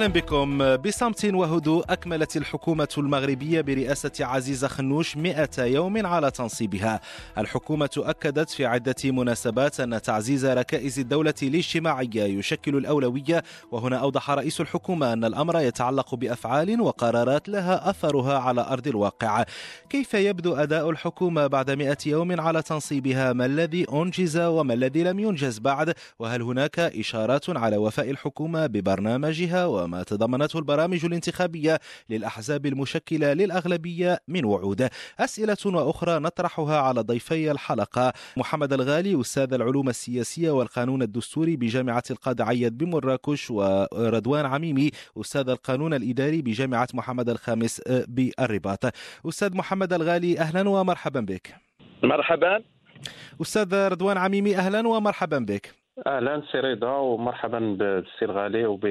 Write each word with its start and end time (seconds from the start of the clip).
أهلا 0.00 0.12
بكم 0.12 0.76
بصمت 0.76 1.24
وهدوء 1.24 1.84
أكملت 1.88 2.36
الحكومة 2.36 2.88
المغربية 2.98 3.60
برئاسة 3.60 4.12
عزيزه 4.20 4.68
خنوش 4.68 5.16
100 5.16 5.48
يوم 5.58 6.06
على 6.06 6.30
تنصيبها. 6.30 7.00
الحكومة 7.38 7.90
أكدت 7.96 8.50
في 8.50 8.66
عدة 8.66 8.94
مناسبات 9.04 9.80
أن 9.80 10.02
تعزيز 10.02 10.46
ركائز 10.46 10.98
الدولة 10.98 11.34
الاجتماعية 11.42 12.22
يشكل 12.22 12.76
الأولوية 12.76 13.42
وهنا 13.70 13.96
أوضح 13.96 14.30
رئيس 14.30 14.60
الحكومة 14.60 15.12
أن 15.12 15.24
الأمر 15.24 15.60
يتعلق 15.60 16.14
بأفعال 16.14 16.80
وقرارات 16.80 17.48
لها 17.48 17.90
أثرها 17.90 18.38
على 18.38 18.60
أرض 18.60 18.88
الواقع. 18.88 19.44
كيف 19.90 20.14
يبدو 20.14 20.54
أداء 20.54 20.90
الحكومة 20.90 21.46
بعد 21.46 21.70
100 21.70 21.96
يوم 22.06 22.40
على 22.40 22.62
تنصيبها؟ 22.62 23.32
ما 23.32 23.46
الذي 23.46 23.86
أنجز 23.92 24.38
وما 24.38 24.74
الذي 24.74 25.02
لم 25.02 25.20
ينجز 25.20 25.58
بعد؟ 25.58 25.94
وهل 26.18 26.42
هناك 26.42 26.78
إشارات 26.78 27.50
على 27.50 27.76
وفاء 27.76 28.10
الحكومة 28.10 28.66
ببرنامجها 28.66 29.66
تضمنته 30.06 30.58
البرامج 30.58 31.04
الانتخابية 31.04 31.78
للأحزاب 32.10 32.66
المشكلة 32.66 33.32
للأغلبية 33.32 34.18
من 34.28 34.44
وعود. 34.44 34.88
أسئلة 35.20 35.56
وأخرى 35.66 36.18
نطرحها 36.18 36.80
على 36.80 37.00
ضيفي 37.00 37.50
الحلقة. 37.50 38.12
محمد 38.36 38.72
الغالي 38.72 39.20
أستاذ 39.20 39.54
العلوم 39.54 39.88
السياسية 39.88 40.50
والقانون 40.50 41.02
الدستوري 41.02 41.56
بجامعة 41.56 42.02
القاضي 42.10 42.42
عيد 42.42 42.78
بمراكش 42.78 43.50
ورضوان 43.50 44.46
عميمي 44.46 44.90
أستاذ 45.20 45.48
القانون 45.48 45.94
الإداري 45.94 46.42
بجامعة 46.42 46.88
محمد 46.94 47.28
الخامس 47.28 47.82
بالرباط. 48.08 48.84
أستاذ 49.28 49.56
محمد 49.56 49.92
الغالي 49.92 50.38
أهلا 50.38 50.68
ومرحبا 50.68 51.20
بك. 51.20 51.54
مرحبا. 52.02 52.62
أستاذ 53.40 53.88
رضوان 53.88 54.16
عميمي 54.16 54.56
أهلا 54.56 54.88
ومرحبا 54.88 55.38
بك. 55.38 55.74
أهلا 56.06 56.42
سي 56.52 56.58
رضا 56.58 56.96
ومرحبا 56.96 57.58
بالسي 57.58 58.24
الغالي 58.24 58.66
وب 58.66 58.86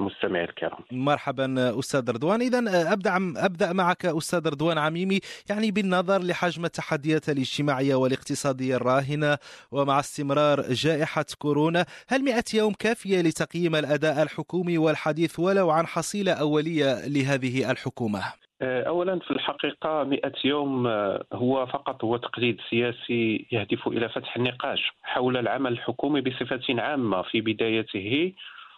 المستمعين 0.00 0.44
الكرام. 0.44 0.78
مرحبا 0.92 1.78
أستاذ 1.78 2.10
رضوان. 2.10 2.40
اذا 2.40 2.92
أبدأ 2.92 3.16
أبدأ 3.36 3.72
معك 3.72 4.06
أستاذ 4.06 4.48
رضوان 4.48 4.78
عميمي. 4.78 5.20
يعني 5.50 5.70
بالنظر 5.70 6.22
لحجم 6.22 6.64
التحديات 6.64 7.28
الاجتماعية 7.28 7.94
والاقتصادية 7.94 8.76
الراهنة 8.76 9.38
ومع 9.72 10.00
استمرار 10.00 10.60
جائحة 10.60 11.24
كورونا 11.38 11.86
هل 12.08 12.24
100 12.24 12.44
يوم 12.54 12.72
كافية 12.72 13.20
لتقييم 13.20 13.76
الأداء 13.76 14.22
الحكومي 14.22 14.78
والحديث 14.78 15.38
ولو 15.38 15.70
عن 15.70 15.86
حصيلة 15.86 16.32
أولية 16.32 17.08
لهذه 17.08 17.70
الحكومة؟ 17.70 18.20
اولا 18.62 19.18
في 19.18 19.30
الحقيقة 19.30 20.04
100 20.04 20.20
يوم 20.44 20.86
هو 21.32 21.66
فقط 21.66 22.04
هو 22.04 22.16
تقليد 22.16 22.56
سياسي 22.70 23.46
يهدف 23.52 23.88
إلى 23.88 24.08
فتح 24.08 24.36
النقاش 24.36 24.92
حول 25.02 25.36
العمل 25.36 25.72
الحكومي 25.72 26.20
بصفة 26.20 26.60
عامة 26.70 27.22
في 27.22 27.40
بدايته. 27.40 28.32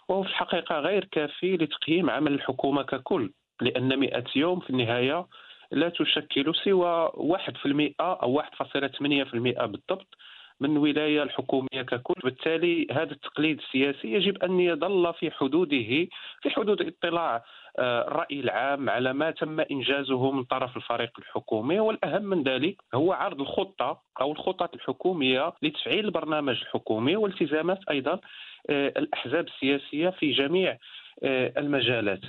وهو 0.07 0.23
في 0.23 0.29
الحقيقة 0.29 0.79
غير 0.79 1.05
كافي 1.05 1.57
لتقييم 1.57 2.09
عمل 2.09 2.33
الحكومة 2.33 2.83
ككل 2.83 3.31
لأن 3.61 3.99
100 3.99 4.23
يوم 4.35 4.59
في 4.59 4.69
النهاية 4.69 5.27
لا 5.71 5.89
تشكل 5.89 6.55
سوى 6.55 7.07
1% 7.07 7.91
أو 8.01 8.41
1.8% 8.41 9.65
بالضبط 9.65 10.17
من 10.63 10.71
الولاية 10.71 11.23
الحكومية 11.23 11.81
ككل. 11.87 12.13
بالتالي 12.23 12.87
هذا 12.91 13.11
التقليد 13.11 13.57
السياسي 13.57 14.13
يجب 14.13 14.43
أن 14.43 14.59
يظل 14.59 15.13
في 15.13 15.31
حدوده 15.31 16.07
في 16.41 16.49
حدود 16.49 16.81
اطلاع 16.81 17.43
الرأي 17.79 18.39
العام 18.39 18.89
على 18.89 19.13
ما 19.13 19.31
تم 19.31 19.59
إنجازه 19.59 20.31
من 20.31 20.43
طرف 20.43 20.77
الفريق 20.77 21.11
الحكومي. 21.19 21.79
والأهم 21.79 22.23
من 22.23 22.43
ذلك 22.43 22.75
هو 22.93 23.13
عرض 23.13 23.41
الخطة 23.41 24.01
أو 24.21 24.31
الخطط 24.31 24.73
الحكومية 24.73 25.53
لتفعيل 25.61 26.05
البرنامج 26.05 26.61
الحكومي 26.61 27.15
والتزامات 27.15 27.79
أيضا 27.89 28.19
الأحزاب 28.69 29.47
السياسية 29.47 30.09
في 30.09 30.31
جميع 30.31 30.77
المجالات. 31.23 32.21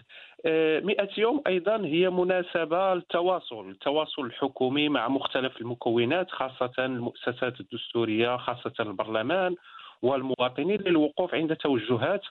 100 0.47 1.09
يوم 1.19 1.43
أيضا 1.47 1.77
هي 1.77 2.11
مناسبة 2.11 2.95
للتواصل 2.95 3.71
التواصل 3.71 4.23
الحكومي 4.23 4.89
مع 4.89 5.09
مختلف 5.09 5.61
المكونات 5.61 6.31
خاصة 6.31 6.73
المؤسسات 6.79 7.61
الدستورية 7.61 8.37
خاصة 8.37 8.73
البرلمان 8.81 9.55
والمواطنين 10.03 10.81
للوقوف 10.81 11.35
عند 11.35 11.57
توجهات 11.57 12.23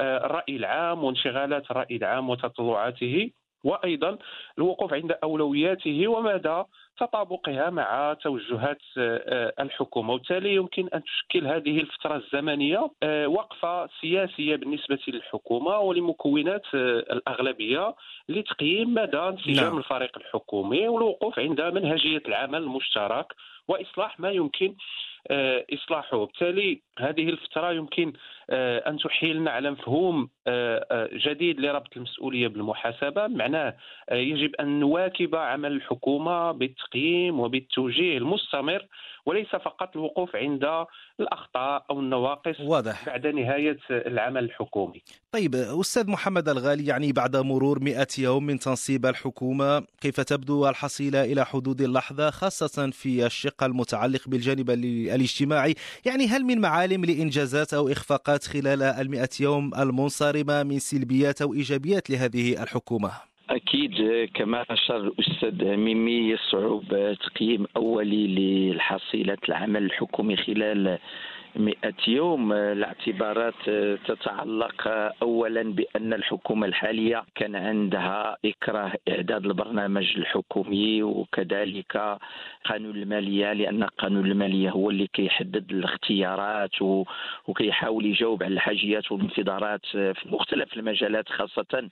الرأي 0.00 0.56
العام 0.56 1.04
وانشغالات 1.04 1.70
الرأي 1.70 1.96
العام 1.96 2.30
وتطلعاته. 2.30 3.30
وأيضا 3.64 4.18
الوقوف 4.58 4.92
عند 4.94 5.16
أولوياته 5.22 6.08
ومدى 6.08 6.62
تطابقها 6.98 7.70
مع 7.70 8.16
توجهات 8.22 8.78
الحكومة 9.60 10.14
وبالتالي 10.14 10.54
يمكن 10.54 10.88
أن 10.94 11.02
تشكل 11.02 11.46
هذه 11.46 11.80
الفترة 11.80 12.16
الزمنية 12.16 12.90
وقفة 13.26 13.88
سياسية 14.00 14.56
بالنسبة 14.56 14.98
للحكومة 15.08 15.78
ولمكونات 15.78 16.74
الأغلبية 16.74 17.94
لتقييم 18.28 18.94
مدى 18.94 19.18
انسجام 19.18 19.64
نعم. 19.64 19.78
الفريق 19.78 20.18
الحكومي 20.18 20.88
والوقوف 20.88 21.38
عند 21.38 21.60
منهجية 21.60 22.22
العمل 22.28 22.62
المشترك 22.62 23.34
وإصلاح 23.68 24.20
ما 24.20 24.30
يمكن 24.30 24.74
إصلاحه 25.74 26.18
بالتالي 26.18 26.82
هذه 27.00 27.28
الفترة 27.28 27.72
يمكن 27.72 28.12
أن 28.86 28.98
تحيلنا 28.98 29.50
على 29.50 29.70
مفهوم 29.70 30.28
جديد 31.12 31.60
لربط 31.60 31.96
المسؤولية 31.96 32.48
بالمحاسبة 32.48 33.26
معناه 33.26 33.76
يجب 34.12 34.54
أن 34.60 34.80
نواكب 34.80 35.34
عمل 35.34 35.72
الحكومة 35.72 36.52
بالتقييم 36.52 37.40
وبالتوجيه 37.40 38.18
المستمر 38.18 38.86
وليس 39.26 39.48
فقط 39.48 39.96
الوقوف 39.96 40.36
عند 40.36 40.86
الأخطاء 41.20 41.84
أو 41.90 42.00
النواقص 42.00 42.60
واضح. 42.60 43.06
بعد 43.06 43.26
نهاية 43.26 43.78
العمل 43.90 44.44
الحكومي. 44.44 45.02
طيب 45.32 45.54
أستاذ 45.54 46.10
محمد 46.10 46.48
الغالي 46.48 46.86
يعني 46.86 47.12
بعد 47.12 47.36
مرور 47.36 47.78
100 47.80 48.06
يوم 48.18 48.46
من 48.46 48.58
تنصيب 48.58 49.06
الحكومة 49.06 49.80
كيف 50.00 50.20
تبدو 50.20 50.68
الحصيلة 50.68 51.24
إلى 51.24 51.44
حدود 51.44 51.80
اللحظة 51.80 52.30
خاصة 52.30 52.90
في 52.90 53.26
الشق 53.26 53.64
المتعلق 53.64 54.28
بالجانب 54.28 54.70
الاجتماعي، 54.70 55.74
يعني 56.06 56.26
هل 56.26 56.44
من 56.44 56.60
معالم 56.90 57.04
لإنجازات 57.04 57.74
أو 57.74 57.88
إخفاقات 57.88 58.44
خلال 58.44 58.82
ال 58.82 59.10
100 59.10 59.28
يوم 59.40 59.70
المنصرمة 59.78 60.62
من 60.62 60.78
سلبيات 60.78 61.42
أو 61.42 61.54
إيجابيات 61.54 62.10
لهذه 62.10 62.62
الحكومة؟ 62.62 63.10
أكيد 63.50 63.92
كما 64.34 64.64
أشار 64.70 64.96
الأستاذ 64.96 65.76
ميمي 65.76 66.30
يصعب 66.30 67.14
تقييم 67.14 67.66
أولي 67.76 68.72
لحصيلة 68.72 69.38
العمل 69.48 69.84
الحكومي 69.84 70.36
خلال 70.36 70.98
مئة 71.56 71.94
يوم 72.08 72.52
الاعتبارات 72.52 73.70
تتعلق 74.06 74.88
أولا 75.22 75.62
بأن 75.62 76.12
الحكومة 76.12 76.66
الحالية 76.66 77.24
كان 77.34 77.56
عندها 77.56 78.36
إكراه 78.44 78.92
إعداد 79.08 79.46
البرنامج 79.46 80.16
الحكومي 80.16 81.02
وكذلك 81.02 82.18
قانون 82.64 82.96
المالية 82.96 83.52
لأن 83.52 83.84
قانون 83.84 84.26
المالية 84.26 84.70
هو 84.70 84.90
اللي 84.90 85.06
كيحدد 85.06 85.70
الاختيارات 85.72 86.82
وكيحاول 87.46 88.06
يجاوب 88.06 88.42
على 88.42 88.54
الحاجيات 88.54 89.12
والانتظارات 89.12 89.86
في 89.86 90.14
مختلف 90.26 90.76
المجالات 90.76 91.28
خاصة 91.28 91.88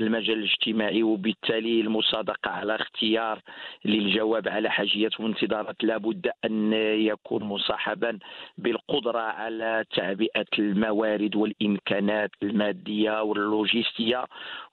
المجال 0.00 0.38
الاجتماعي. 0.38 1.02
وبالتالي 1.02 1.80
المصادقة 1.80 2.50
على 2.50 2.74
اختيار 2.74 3.40
للجواب 3.84 4.48
على 4.48 4.70
حاجيات 4.70 5.20
وانتظارات 5.20 5.84
لابد 5.84 6.30
أن 6.44 6.72
يكون 6.72 7.44
مصاحبا 7.44 8.18
بالقدرة 8.58 9.01
القدرة 9.02 9.20
على 9.20 9.84
تعبئة 9.96 10.46
الموارد 10.58 11.36
والإمكانات 11.36 12.30
المادية 12.42 13.22
واللوجستية. 13.22 14.24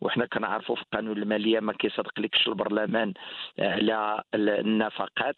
وحنا 0.01 0.25
كنعرفوا 0.25 0.75
في 0.75 0.83
قانون 0.93 1.17
المالية 1.17 1.59
ما 1.59 1.73
كيصدق 1.73 2.19
لكش 2.19 2.47
البرلمان 2.47 3.13
على 3.59 4.23
النفقات 4.35 5.35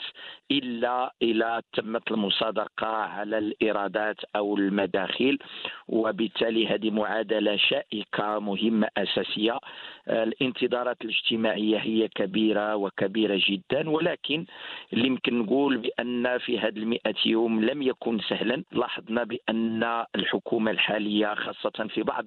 إلا 0.51 1.13
إلى 1.21 1.61
تمت 1.73 2.11
المصادقة 2.11 2.88
على 2.88 3.38
الإيرادات 3.38 4.17
أو 4.35 4.57
المداخيل. 4.57 5.39
وبالتالي 5.88 6.67
هذه 6.67 6.91
معادلة 6.91 7.57
شائكة 7.57 8.39
مهمة 8.39 8.88
أساسية. 8.97 9.59
الانتظارات 10.07 10.98
الاجتماعية 11.01 11.77
هي 11.77 12.07
كبيرة 12.07 12.75
وكبيرة 12.75 13.42
جدا 13.50 13.89
ولكن 13.89 14.45
اللي 14.94 15.07
يمكن 15.07 15.39
نقول 15.39 15.77
بأن 15.77 16.38
في 16.38 16.59
هذه 16.59 16.77
المئة 16.77 17.15
يوم 17.25 17.63
لم 17.63 17.81
يكن 17.81 18.19
سهلا. 18.19 18.63
لاحظنا 18.71 19.24
بأن 19.24 20.03
الحكومة 20.15 20.71
الحالية 20.71 21.33
خاصة 21.33 21.88
في 21.94 22.03
بعض 22.03 22.25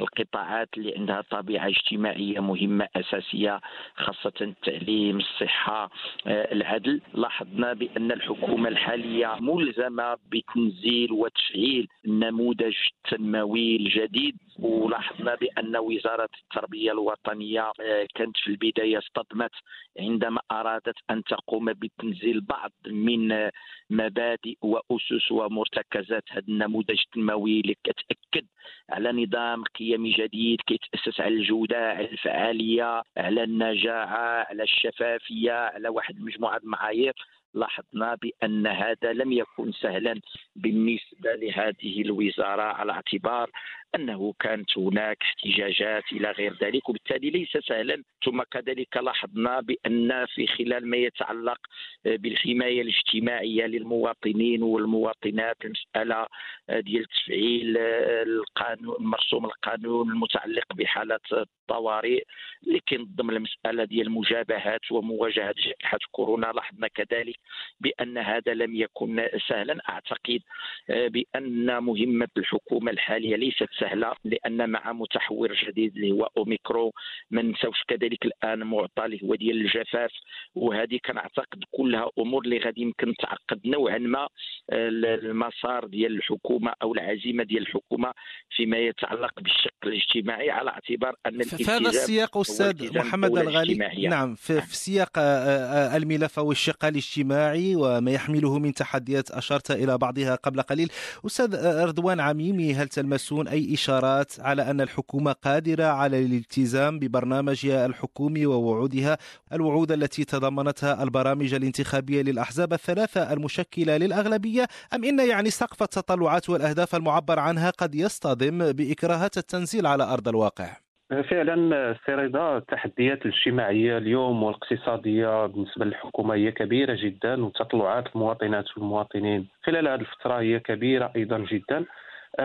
القطاعات 0.00 0.68
اللي 0.76 0.94
عندها 0.98 1.20
طبيعة 1.30 1.68
اجتماعية 1.68 2.40
مهمة 2.40 2.88
أساسية 2.96 3.60
خاصة 3.94 4.32
التعليم 4.40 5.18
الصحه 5.18 5.90
العدل 6.26 7.00
لاحظنا 7.14 7.72
بأن 7.72 8.12
الحكومة 8.12 8.68
الحالية 8.68 9.36
ملزمة 9.40 10.16
بتنزيل 10.32 11.12
وتفعيل 11.12 11.88
النموذج 12.06 12.74
التنموي 13.04 13.76
الجديد 13.76 14.36
ولاحظنا 14.60 15.34
بأن 15.34 15.76
وزارة 15.76 16.28
التربية 16.42 16.92
الوطنية 16.92 17.72
آه، 17.80 18.06
كانت 18.14 18.36
في 18.36 18.50
البداية 18.50 18.98
اصطدمت 18.98 19.50
عندما 19.98 20.40
أرادت 20.52 20.96
أن 21.10 21.24
تقوم 21.24 21.72
بتنزيل 21.72 22.40
بعض 22.40 22.72
من 22.86 23.50
مبادئ 23.90 24.56
وأسس 24.62 25.32
ومرتكزات 25.32 26.24
هذا 26.30 26.44
النموذج 26.48 27.00
التنموي 27.06 27.60
اللي 27.60 27.74
كتأكد 27.84 28.46
على 28.90 29.12
نظام 29.12 29.64
قيمي 29.64 30.12
جديد 30.12 30.60
كيتأسس 30.66 31.20
على 31.20 31.34
الجودة 31.34 31.90
على 31.92 32.10
الفعالية 32.10 33.02
على 33.16 33.42
النجاعة 33.42 34.46
على 34.48 34.62
الشفافية 34.62 35.52
على 35.52 35.88
واحد 35.88 36.16
المجموعه 36.16 36.56
المعايير. 36.56 37.12
لاحظنا 37.54 38.14
بأن 38.14 38.66
هذا 38.66 39.12
لم 39.12 39.32
يكن 39.32 39.72
سهلا 39.72 40.20
بالنسبة 40.56 41.34
لهذه 41.34 42.02
الوزارة. 42.02 42.62
على 42.62 42.92
اعتبار 42.92 43.50
أنه 43.94 44.34
كانت 44.40 44.78
هناك 44.78 45.18
احتجاجات 45.22 46.04
إلى 46.12 46.30
غير 46.30 46.56
ذلك 46.62 46.88
وبالتالي 46.88 47.30
ليس 47.30 47.56
سهلا. 47.68 48.02
ثم 48.24 48.42
كذلك 48.42 48.96
لاحظنا 48.96 49.60
بأن 49.60 50.26
في 50.26 50.46
خلال 50.46 50.86
ما 50.86 50.96
يتعلق 50.96 51.58
بالحماية 52.04 52.82
الاجتماعية 52.82 53.66
للمواطنين 53.66 54.62
والمواطنات 54.62 55.56
المسألة 55.64 56.26
ديال 56.70 57.04
تفعيل 57.04 57.78
القانون 57.78 58.96
مرسوم 59.00 59.44
القانون 59.44 60.10
المتعلق 60.10 60.72
بحالات 60.74 61.20
الطوارئ 61.32 62.22
اللي 62.66 62.80
كينظم 62.86 63.30
المسألة 63.30 63.84
ديال 63.84 64.06
المجابهات 64.06 64.80
ومواجهة 64.90 65.54
جائحة 65.58 65.98
كورونا 66.10 66.46
لاحظنا 66.46 66.88
كذلك 66.88 67.36
بأن 67.80 68.18
هذا 68.18 68.54
لم 68.54 68.76
يكن 68.76 69.28
سهلا. 69.48 69.78
أعتقد 69.88 70.40
بأن 70.88 71.82
مهمة 71.82 72.28
الحكومة 72.36 72.90
الحالية 72.90 73.36
ليست 73.36 73.68
سهلة 73.80 74.12
لأن 74.24 74.70
مع 74.70 74.92
متحور 74.92 75.54
جديد 75.68 75.96
اللي 75.96 76.12
هو 76.12 76.28
اوميكرو 76.36 76.92
ما 77.30 77.42
نساوش 77.42 77.82
كذلك 77.88 78.24
الآن 78.24 78.58
معطى 78.58 79.04
اللي 79.04 79.20
هو 79.24 79.34
ديال 79.34 79.60
الجفاف. 79.60 80.10
وهذه 80.54 80.98
كنعتقد 81.06 81.64
كلها 81.70 82.10
أمور 82.18 82.44
اللي 82.44 82.58
غادي 82.58 82.80
يمكن 82.80 83.14
تعقد 83.14 83.60
نوعا 83.64 83.98
ما 83.98 84.28
المسار 84.72 85.86
ديال 85.86 86.16
الحكومة 86.16 86.72
أو 86.82 86.94
العزيمة 86.94 87.44
ديال 87.44 87.62
الحكومة 87.62 88.12
فيما 88.56 88.78
يتعلق 88.78 89.40
بالشق 89.40 89.74
الاجتماعي 89.84 90.50
على 90.50 90.70
اعتبار 90.70 91.14
أن 91.26 91.42
في 91.42 91.64
هذا 91.64 91.88
السياق 91.88 92.36
أستاذ 92.38 92.98
محمد 92.98 93.38
الغالي. 93.38 94.08
نعم 94.08 94.34
في. 94.34 94.60
في 94.60 94.76
سياق 94.76 95.18
آه، 95.18 95.22
آه، 95.22 95.96
الملف 95.96 96.38
أو 96.38 96.52
الشق 96.52 96.84
الاجتماعي 96.84 97.76
وما 97.76 98.10
يحمله 98.10 98.58
من 98.58 98.74
تحديات 98.74 99.30
أشرت 99.30 99.70
إلى 99.70 99.98
بعضها 99.98 100.34
قبل 100.34 100.62
قليل. 100.62 100.88
أستاذ 101.26 101.54
آه، 101.54 101.84
رضوان 101.84 102.20
عميمي 102.20 102.74
هل 102.74 102.88
تلمسون 102.88 103.48
أي 103.48 103.69
إشارات 103.74 104.32
على 104.40 104.70
أن 104.70 104.80
الحكومة 104.80 105.32
قادرة 105.32 105.84
على 105.84 106.26
الالتزام 106.26 106.98
ببرنامجها 106.98 107.86
الحكومي 107.86 108.46
ووعودها 108.46 109.18
الوعود 109.52 109.92
التي 109.92 110.24
تضمنتها 110.24 111.02
البرامج 111.02 111.54
الانتخابية 111.54 112.22
للأحزاب 112.22 112.72
الثلاثة 112.72 113.32
المشكلة 113.32 113.96
للأغلبية 113.96 114.66
أم 114.94 115.04
إن 115.04 115.28
يعني 115.28 115.50
سقف 115.50 115.82
التطلعات 115.82 116.50
والأهداف 116.50 116.94
المعبر 116.94 117.38
عنها 117.38 117.70
قد 117.70 117.94
يصطدم 117.94 118.72
بإكراهات 118.72 119.36
التنزيل 119.38 119.86
على 119.86 120.04
أرض 120.04 120.28
الواقع؟ 120.28 120.76
فعلا 121.10 121.96
سيريدا 122.06 122.56
التحديات 122.56 123.26
الاجتماعية 123.26 123.98
اليوم 123.98 124.42
والاقتصادية 124.42 125.46
بالنسبة 125.46 125.84
للحكومة 125.84 126.34
هي 126.34 126.52
كبيرة 126.52 126.96
جدا 127.04 127.44
وتطلعات 127.44 128.04
المواطنات 128.14 128.64
والمواطنين 128.76 129.48
خلال 129.62 129.88
هذه 129.88 130.00
الفترة 130.00 130.40
هي 130.40 130.60
كبيرة 130.60 131.12
أيضا 131.16 131.38
جدا 131.38 131.84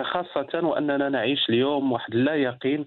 خاصة 0.03 0.59
وأننا 0.67 1.09
نعيش 1.09 1.49
اليوم 1.49 1.91
واحد 1.91 2.13
اللا 2.13 2.35
يقين 2.35 2.85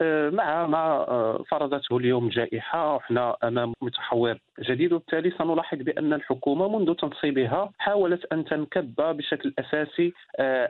آه، 0.00 0.30
مع 0.30 0.66
ما 0.66 0.78
آه، 0.78 1.44
فرضته 1.50 1.96
اليوم 1.96 2.26
الجائحة 2.26 2.94
وحنا 2.94 3.36
أمام 3.44 3.74
متحور 3.82 4.38
جديد 4.60 4.92
وبالتالي 4.92 5.30
سنلاحظ 5.38 5.78
بأن 5.78 6.12
الحكومة 6.12 6.78
منذ 6.78 6.94
تنصيبها 6.94 7.70
حاولت 7.78 8.32
أن 8.32 8.44
تنكب 8.44 8.94
بشكل 8.94 9.54
أساسي 9.58 10.12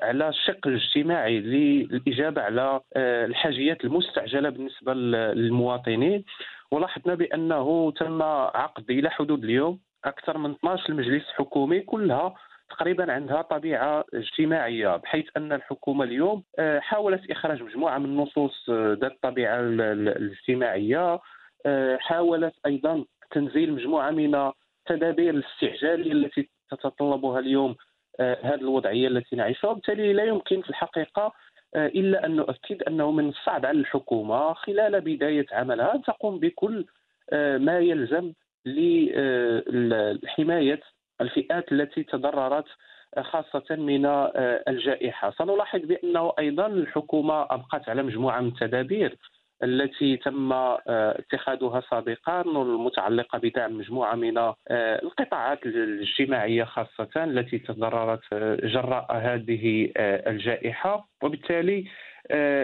على 0.02 0.28
الشق 0.28 0.66
الاجتماعي 0.66 1.40
للإجابة 1.40 2.42
على 2.42 2.80
الحاجيات 2.96 3.84
المستعجلة 3.84 4.48
بالنسبة 4.48 4.94
للمواطنين. 4.94 6.24
ولاحظنا 6.70 7.14
بأنه 7.14 7.92
تم 7.96 8.22
عقد 8.22 8.90
إلى 8.90 9.10
حدود 9.10 9.44
اليوم 9.44 9.78
أكثر 10.04 10.38
من 10.38 10.50
12 10.50 10.94
مجلس 10.94 11.24
حكومي 11.36 11.80
كلها 11.80 12.34
تقريبا 12.72 13.12
عندها 13.12 13.42
طبيعة 13.42 14.04
اجتماعية 14.14 14.96
بحيث 14.96 15.26
أن 15.36 15.52
الحكومة 15.52 16.04
اليوم 16.04 16.42
آه، 16.58 16.80
حاولت 16.80 17.30
إخراج 17.30 17.62
مجموعة 17.62 17.98
من 17.98 18.04
النصوص 18.04 18.70
آه، 18.70 18.98
ذات 19.00 19.12
الطبيعة 19.12 19.60
الاجتماعية 19.60 21.20
آه، 21.66 21.96
حاولت 21.96 22.54
أيضا 22.66 23.04
تنزيل 23.30 23.72
مجموعة 23.72 24.10
من 24.10 24.34
التدابير 24.34 25.34
الاستعجالية 25.34 26.12
التي 26.12 26.48
تتطلبها 26.70 27.38
اليوم 27.38 27.76
هذه 28.20 28.54
الوضعية 28.54 29.08
التي 29.08 29.36
نعيشها. 29.36 29.70
وبالتالي 29.70 30.12
لا 30.12 30.24
يمكن 30.24 30.62
في 30.62 30.70
الحقيقة 30.70 31.32
إلا 31.76 32.26
أن 32.26 32.36
نؤكد 32.36 32.82
أنه 32.82 33.10
من 33.10 33.28
الصعب 33.28 33.66
على 33.66 33.78
الحكومة 33.78 34.52
خلال 34.52 35.00
بداية 35.00 35.46
عملها 35.52 35.94
أن 35.94 36.02
تقوم 36.02 36.38
بكل 36.38 36.86
ما 37.58 37.78
يلزم 37.78 38.32
لحمايه 40.22 40.80
الفئات 41.22 41.72
التي 41.72 42.02
تضررت 42.02 42.66
خاصة 43.20 43.76
من 43.76 44.06
آه، 44.06 44.30
الجائحة. 44.68 45.30
سنلاحظ 45.30 45.80
بأنه 45.80 46.32
أيضا 46.38 46.66
الحكومة 46.66 47.42
أبقت 47.42 47.88
على 47.88 48.02
مجموعة 48.02 48.40
من 48.40 48.48
التدابير 48.48 49.16
التي 49.62 50.16
تم 50.16 50.52
آه، 50.52 50.78
اتخاذها 50.88 51.82
سابقا 51.90 52.40
المتعلقة 52.40 53.38
بدعم 53.38 53.78
مجموعة 53.78 54.14
من 54.14 54.38
آه، 54.38 54.54
القطاعات 55.02 55.66
الاجتماعية 55.66 56.64
خاصة 56.64 57.24
التي 57.24 57.58
تضررت 57.58 58.34
جراء 58.64 59.16
هذه 59.16 59.92
الجائحة. 59.96 61.08
وبالتالي 61.22 61.84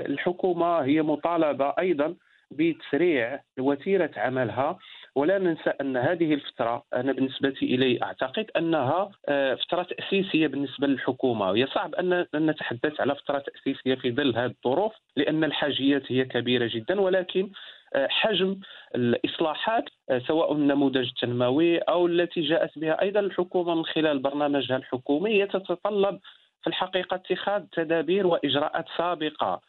الحكومة 0.07 0.79
هي 0.79 1.03
مطالبة 1.03 1.75
أيضا 1.79 2.15
بتسريع 2.51 3.41
وتيرة 3.59 4.11
عملها. 4.17 4.79
ولا 5.15 5.39
ننسى 5.39 5.71
أن 5.81 5.97
هذه 5.97 6.35
الفترة 6.35 6.85
أنا 6.95 7.13
بالنسبة 7.13 7.55
إلي 7.63 8.03
أعتقد 8.03 8.51
أنها 8.57 9.11
آه، 9.29 9.55
فترة 9.55 9.83
تأسيسية 9.83 10.47
بالنسبة 10.47 10.87
للحكومة. 10.87 11.51
وهي 11.51 11.67
صعب 11.67 11.95
أن 11.95 12.27
نتحدث 12.35 13.01
على 13.01 13.15
فترة 13.15 13.39
تأسيسية 13.39 13.95
في 13.95 14.13
ظل 14.13 14.37
هذه 14.37 14.55
الظروف 14.65 14.93
لأن 15.17 15.45
الحاجيات 15.45 16.13
هي 16.13 16.25
كبيرة 16.25 16.71
جدا. 16.75 17.01
ولكن 17.01 17.51
آه، 17.95 18.09
حجم 18.11 18.57
الإصلاحات 18.95 19.85
آه، 20.11 20.19
سواء 20.19 20.53
النموذج 20.53 21.09
التنموي 21.09 21.79
أو 21.79 22.07
التي 22.07 22.41
جاءت 22.41 22.79
بها 22.79 23.03
أيضا 23.03 23.21
الحكومة 23.21 23.75
من 23.75 23.85
خلال 23.85 24.19
برنامجها 24.19 24.77
الحكومي 24.77 25.47
تتطلب 25.47 26.21
في 26.63 26.67
الحقيقة 26.67 27.15
اتخاذ 27.15 27.65
تدابير 27.73 28.27
وإجراءات 28.27 28.85
سابقة. 28.97 29.61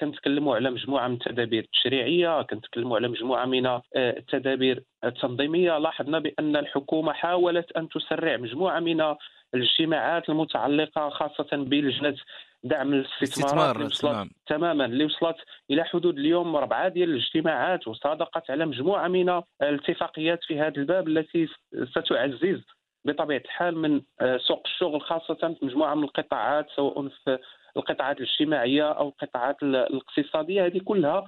كنتكلموا 0.00 0.54
على 0.54 0.70
مجموعة 0.70 1.08
من 1.08 1.14
التدابير 1.14 1.62
التشريعية 1.62 2.42
كنتكلموا 2.42 2.96
على 2.96 3.08
مجموعة 3.08 3.44
من 3.44 3.66
آه، 3.66 3.80
التدابير 3.96 4.82
التنظيمية 5.04 5.78
لاحظنا 5.78 6.18
بأن 6.18 6.56
الحكومة 6.56 7.12
حاولت 7.12 7.72
أن 7.72 7.88
تسرع 7.88 8.36
مجموعة 8.36 8.80
من 8.80 9.14
الاجتماعات 9.54 10.28
المتعلقة 10.28 11.08
خاصة 11.08 11.48
بلجنة 11.52 12.16
دعم 12.64 12.92
الاستثمار 12.92 13.76
اللي 13.76 13.86
وصلت. 13.86 14.30
تماما 14.46 14.84
اللي 14.84 15.04
وصلت 15.04 15.36
إلى 15.70 15.84
حدود 15.84 16.18
اليوم 16.18 16.56
اربعه 16.56 16.88
ديال 16.88 17.10
الاجتماعات 17.10 17.88
وصادقت 17.88 18.50
على 18.50 18.66
مجموعة 18.66 19.08
من 19.08 19.42
الاتفاقيات 19.62 20.44
في 20.44 20.60
هذا 20.60 20.76
الباب 20.76 21.08
التي 21.08 21.48
ستعزز 21.90 22.62
بطبيعة 23.04 23.42
الحال 23.44 23.78
من 23.78 24.02
آه، 24.20 24.36
سوق 24.36 24.62
الشغل 24.66 25.00
خاصة 25.00 25.34
في 25.34 25.64
مجموعة 25.64 25.94
من 25.94 26.04
القطاعات 26.04 26.66
سواء 26.76 27.08
في 27.08 27.38
القطاعات 27.76 28.16
الاجتماعية 28.16 28.92
أو 28.92 29.08
القطاعات 29.08 29.62
الاقتصادية 29.62 30.66
هذه 30.66 30.78
كلها 30.78 31.26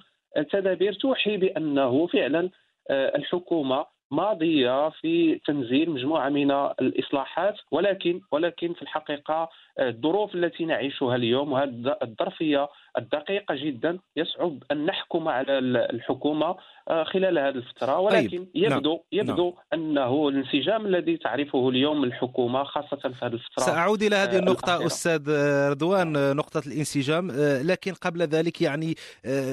تدابير 0.50 0.92
توحي 0.92 1.37
بأنه 1.37 2.06
فعلا 2.06 2.50
آه، 2.90 3.16
الحكومة 3.16 3.87
ماضية 4.11 4.90
في 4.90 5.40
تنزيل 5.46 5.90
مجموعة 5.90 6.28
من 6.28 6.50
الإصلاحات 6.50 7.54
ولكن 7.70 8.20
ولكن 8.32 8.72
في 8.75 8.82
الحقيقة 8.82 9.49
آه، 9.78 9.88
الظروف 9.88 10.34
التي 10.34 10.64
نعيشها 10.64 11.16
اليوم 11.16 11.52
وهذه 11.52 11.96
الظرفية 12.02 12.68
الدقيقه 12.99 13.54
جدا 13.54 13.99
يصعب 14.16 14.58
أن 14.72 14.87
نحكم 14.87 15.28
على 15.28 15.58
الحكومة 15.58 16.56
آه، 16.88 17.04
خلال 17.04 17.38
هذه 17.38 17.54
الفترة 17.54 17.92
طيب، 17.92 18.04
ولكن 18.04 18.38
طيب. 18.38 18.49
يبدو 18.54 18.90
نعم. 18.90 19.00
يبدو 19.12 19.44
نعم. 19.50 19.82
أنه 19.82 20.28
الانسجام 20.28 20.87
الذي 20.87 21.16
تعرفه 21.16 21.68
اليوم 21.68 22.04
الحكومة 22.04 22.64
خاصة 22.64 22.96
في 22.96 23.25
هذه 23.25 23.32
الفترة 23.32 23.62
سأعود 23.64 24.02
إلى 24.02 24.16
هذه 24.16 24.38
النقطة 24.38 24.70
الأخيرة. 24.70 24.87
أستاذ 24.87 25.30
رضوان 25.70 26.37
نقطة 26.37 26.62
الانسجام 26.66 27.30
لكن 27.64 27.92
قبل 27.94 28.22
ذلك 28.22 28.62
يعني 28.62 28.94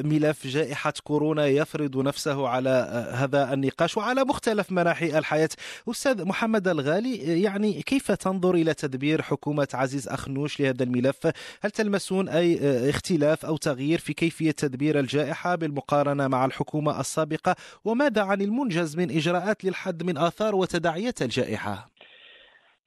ملف 0.03 0.47
جائحة 0.47 0.93
كورونا 1.03 1.45
يفرض 1.45 1.97
نفسه 1.97 2.47
على 2.47 2.69
هذا 3.13 3.53
النقاش 3.53 3.97
وعلى 3.97 4.23
مختلف 4.23 4.49
مختلف 4.49 4.71
مناحي 4.71 5.17
الحياة 5.17 5.49
أستاذ 5.89 6.25
محمد 6.25 6.67
الغالي 6.67 7.41
يعني 7.41 7.81
كيف 7.81 8.11
تنظر 8.11 8.55
إلى 8.55 8.73
تدبير 8.73 9.21
حكومة 9.21 9.67
عزيز 9.73 10.07
أخنوش 10.07 10.59
لهذا 10.59 10.83
الملف 10.83 11.27
هل 11.61 11.71
تلمسون 11.71 12.29
أي 12.29 12.59
اختلاف 12.89 13.28
اختلاف 13.29 13.45
أو 13.45 13.57
تغيير 13.57 13.99
في 13.99 14.13
كيفية 14.13 14.51
تدبير 14.51 14.99
الجائحة 14.99 15.55
بالمقارنة 15.55 16.27
مع 16.27 16.45
الحكومة 16.45 16.99
السابقة 16.99 17.55
وماذا 17.85 18.21
عن 18.21 18.41
المنجز 18.41 18.97
من 18.97 19.09
إجراءات 19.09 19.65
للحد 19.65 20.03
من 20.03 20.17
آثار 20.17 20.55
وتداعيات 20.55 21.21
الجائحة؟ 21.21 21.89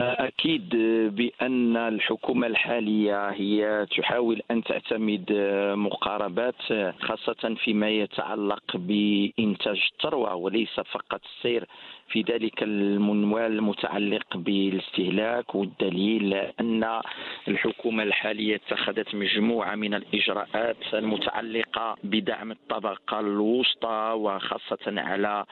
أكيد 0.01 0.69
بأن 1.17 1.77
الحكومة 1.77 2.47
الحالية 2.47 3.31
هي 3.31 3.87
تحاول 3.97 4.43
أن 4.51 4.63
تعتمد 4.63 5.33
مقاربات 5.75 6.63
خاصة 7.01 7.57
فيما 7.65 7.91
يتعلق 7.91 8.77
بإنتاج 8.77 9.81
الثروة 9.93 10.35
وليس 10.35 10.81
فقط 10.81 11.21
السير 11.25 11.67
في 12.13 12.23
ذلك 12.23 12.63
المنوال 12.63 13.53
المتعلق 13.53 14.37
بالاستهلاك 14.37 15.55
والدليل 15.55 16.35
أن 16.35 17.01
الحكومة 17.49 18.03
الحالية 18.03 18.57
اتخذت 18.57 19.15
مجموعة 19.15 19.75
من 19.75 19.95
الإجراءات 19.95 20.77
المتعلقة 20.95 21.97
بدعم 22.05 22.51
الطبقة 22.53 23.21
الوسطى 23.21 24.13
وخاصة 24.17 25.01
على 25.01 25.45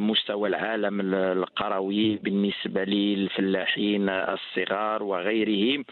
مستوى 0.00 0.48
العالم 0.48 1.14
القروي 1.14 2.16
بالنسبة 2.16 2.84
للفلاحين 2.84 4.08
الصغار 4.08 5.02
وغيرهم. 5.02 5.84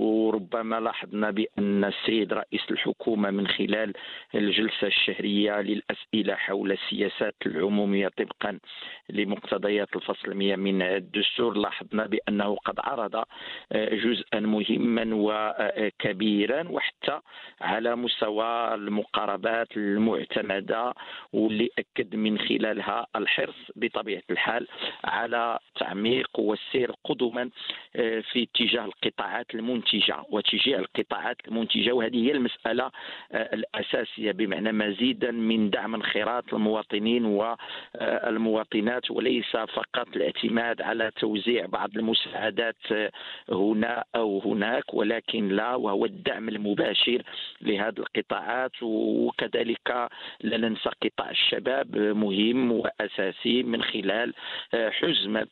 وربما 0.00 0.80
لاحظنا 0.80 1.30
بأن 1.30 1.84
السيد 1.84 2.32
رئيس 2.32 2.60
الحكومة 2.70 3.30
من 3.30 3.46
خلال 3.48 3.92
الجلسة 4.34 4.86
الشهرية 4.86 5.60
للأسئلة 5.60 6.34
حول 6.34 6.72
السياسات 6.72 7.34
العمومية 7.46 8.08
طبقا 8.08 8.58
لمقتضيات 9.10 9.96
الفصل 9.96 10.34
100 10.34 10.56
من 10.56 10.82
الدستور 10.82 11.56
لاحظنا 11.56 12.06
بأنه 12.06 12.56
قد 12.56 12.74
عرض 12.78 13.16
آه، 13.72 13.94
جزءا 13.94 14.40
مهما 14.40 15.04
وكبيرا 15.12 16.68
وحتى 16.68 17.20
على 17.60 17.96
مستوى 17.96 18.74
المقاربات 18.74 19.76
المعتمدة 19.76 20.94
واللي 21.32 21.68
أكد 21.78 22.16
من 22.16 22.38
خلالها 22.38 23.06
الحرص 23.16 23.70
بطبيعة 23.76 24.22
الحال 24.30 24.66
على 25.04 25.58
تعميق 25.80 26.40
والسير 26.40 26.92
قدما 27.04 27.50
آه، 27.96 28.20
في 28.20 28.42
اتجاه 28.42 28.84
القطاعات 28.84 29.54
المنتجة 29.54 29.89
المنتجه 29.94 30.24
وتشجيع 30.30 30.78
القطاعات 30.78 31.36
المنتجة 31.48 31.92
وهذه 31.92 32.26
هي 32.26 32.32
المسألة 32.32 32.90
آه، 33.32 33.54
الأساسية 33.54 34.32
بمعنى 34.32 34.72
مزيدا 34.72 35.30
من 35.30 35.70
دعم 35.70 35.94
انخراط 35.94 36.54
المواطنين 36.54 37.24
والمواطنات 37.24 39.10
وليس 39.10 39.50
فقط 39.50 40.16
الاعتماد 40.16 40.82
على 40.82 41.10
توزيع 41.16 41.66
بعض 41.66 41.90
المساعدات 41.96 42.76
آه، 42.92 43.10
هنا 43.48 44.04
أو 44.14 44.38
هناك 44.44 44.94
ولكن 44.94 45.48
لا 45.48 45.74
وهو 45.74 46.04
الدعم 46.04 46.48
المباشر 46.48 47.22
لهذه 47.60 47.94
القطاعات. 47.98 48.70
وكذلك 48.82 50.08
لا 50.40 50.56
ننسى 50.56 50.90
قطاع 51.02 51.30
الشباب 51.30 51.96
مهم 51.96 52.72
وأساسي 52.72 53.62
من 53.62 53.82
خلال 53.82 54.34
آه، 54.74 54.90
حزمة 54.90 55.46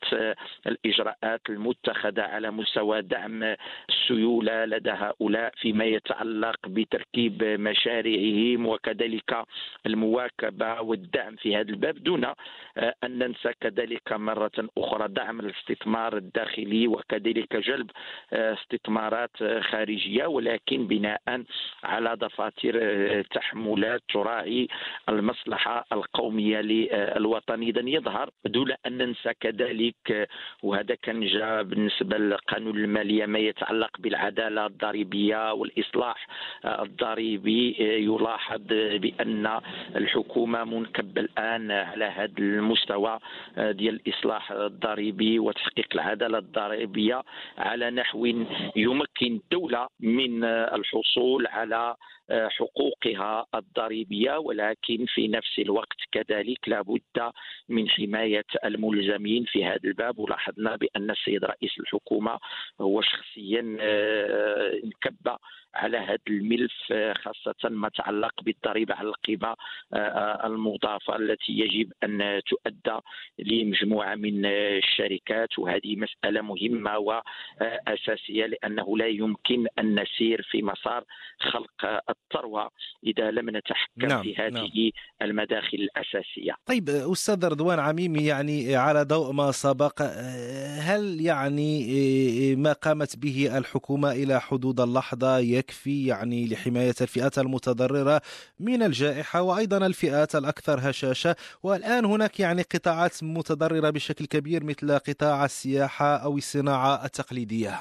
الإجراءات 0.66 1.40
المتخذة 1.48 2.22
على 2.22 2.50
مستوى 2.50 3.02
دعم 3.02 3.56
السيول 3.88 4.17
سيولة 4.18 4.64
لدى 4.64 4.90
هؤلاء 4.90 5.52
فيما 5.56 5.84
يتعلق 5.84 6.68
بتركيب 6.68 7.44
مشاريعهم 7.44 8.66
وكذلك 8.66 9.44
المواكبة 9.86 10.80
والدعم 10.80 11.36
في 11.36 11.56
هذا 11.56 11.68
الباب 11.70 11.94
دون 12.02 12.24
آه، 12.24 12.94
أن 13.04 13.18
ننسى 13.18 13.52
كذلك 13.60 14.12
مرة 14.12 14.68
أخرى 14.78 15.08
دعم 15.08 15.40
الاستثمار 15.40 16.16
الداخلي 16.16 16.88
وكذلك 16.88 17.56
جلب 17.56 17.90
آه، 18.32 18.54
استثمارات 18.54 19.36
خارجية 19.60 20.26
ولكن 20.26 20.86
بناء 20.86 21.44
على 21.84 22.16
دفاتر 22.16 22.72
آه، 22.82 23.24
تحملات 23.34 24.00
تراعي 24.12 24.68
المصلحة 25.08 25.84
القومية 25.92 26.60
للوطن. 26.60 27.62
إذا 27.62 27.82
يظهر 27.86 28.30
دون 28.44 28.72
أن 28.86 28.98
ننسى 28.98 29.32
كذلك 29.40 30.28
وهذا 30.62 30.94
كان 30.94 31.26
جاء 31.26 31.62
بالنسبة 31.62 32.18
للقانون 32.18 32.76
المالية 32.76 33.26
ما 33.26 33.38
يتعلق 33.38 33.90
بالعالم 33.98 34.07
العداله 34.08 34.66
الضريبية 34.66 35.52
والإصلاح 35.52 36.26
الضريبي 36.64 37.76
يلاحظ 38.04 38.62
بأن 38.68 39.60
الحكومة 39.96 40.64
منكبة 40.64 41.20
الآن 41.20 41.70
على 41.70 42.04
هذا 42.04 42.32
المستوى 42.38 43.18
ديال 43.58 44.00
الإصلاح 44.06 44.52
الضريبي 44.52 45.38
وتحقيق 45.38 45.86
العدالة 45.94 46.38
الضريبية 46.38 47.22
على 47.58 47.90
نحو 47.90 48.26
يمكن 48.76 49.40
الدولة 49.44 49.88
من 50.00 50.44
الحصول 50.44 51.46
على 51.46 51.96
حقوقها 52.30 53.46
الضريبية 53.54 54.36
ولكن 54.36 55.06
في 55.14 55.28
نفس 55.28 55.58
الوقت 55.58 55.96
كذلك 56.12 56.68
لابد 56.68 57.32
من 57.68 57.88
حماية 57.88 58.44
الملزمين 58.64 59.44
في 59.44 59.64
هذا 59.64 59.80
الباب. 59.84 60.18
ولاحظنا 60.18 60.76
بأن 60.76 61.10
السيد 61.10 61.44
رئيس 61.44 61.78
الحكومة 61.80 62.38
هو 62.80 63.00
شخصيا 63.00 63.76
آه، 63.80 64.72
انكب 64.84 65.36
على 65.74 65.98
هذا 65.98 66.18
الملف 66.28 66.72
آه، 66.92 67.12
خاصة 67.12 67.68
ما 67.68 67.88
يتعلق 67.88 68.42
بالضريبة 68.42 68.94
على 68.94 69.08
القيمة 69.08 69.54
آه، 69.92 70.46
المضافة 70.46 71.16
التي 71.16 71.52
يجب 71.52 71.92
أن 72.04 72.40
تؤدى 72.46 72.98
لمجموعة 73.38 74.14
من 74.14 74.46
الشركات 74.46 75.58
وهذه 75.58 75.96
مسألة 75.96 76.40
مهمة 76.40 76.98
وأساسية 76.98 78.46
لأنه 78.46 78.98
لا 78.98 79.06
يمكن 79.06 79.66
أن 79.78 80.00
نسير 80.00 80.48
في 80.50 80.62
مسار 80.62 81.04
خلق 81.40 82.02
الثروة 82.10 82.70
إذا 83.04 83.30
لم 83.30 83.56
نتحكم 83.56 84.06
نعم. 84.06 84.22
في 84.22 84.36
هذه 84.36 84.50
نعم. 84.52 84.90
المداخل 85.22 85.78
الأساسية 85.78 86.52
طيب 86.66 86.88
أستاذ 86.88 87.44
رضوان 87.48 87.78
عميمي 87.78 88.24
يعني 88.24 88.76
على 88.76 89.04
ضوء 89.04 89.32
ما 89.32 89.50
سبق 89.52 90.02
هل 90.80 91.20
يعني 91.20 91.86
ما 92.56 92.72
قامت 92.72 93.16
به 93.16 93.58
الحكومة 93.58 94.12
إلى 94.12 94.40
حدود 94.40 94.80
اللحظة 94.80 95.38
يكفي 95.58 96.06
يعني 96.06 96.48
لحماية 96.48 96.94
الفئات 97.00 97.38
المتضررة 97.38 98.20
من 98.60 98.82
الجائحة 98.82 99.42
وأيضا 99.42 99.86
الفئات 99.86 100.34
الأكثر 100.34 100.90
هشاشة. 100.90 101.36
والآن 101.62 102.04
هناك 102.04 102.40
يعني 102.40 102.62
قطاعات 102.62 103.16
متضررة 103.22 103.90
بشكل 103.90 104.26
كبير 104.26 104.64
مثل 104.64 104.98
قطاع 104.98 105.44
السياحة 105.44 106.16
أو 106.16 106.36
الصناعة 106.36 107.04
التقليدية. 107.04 107.74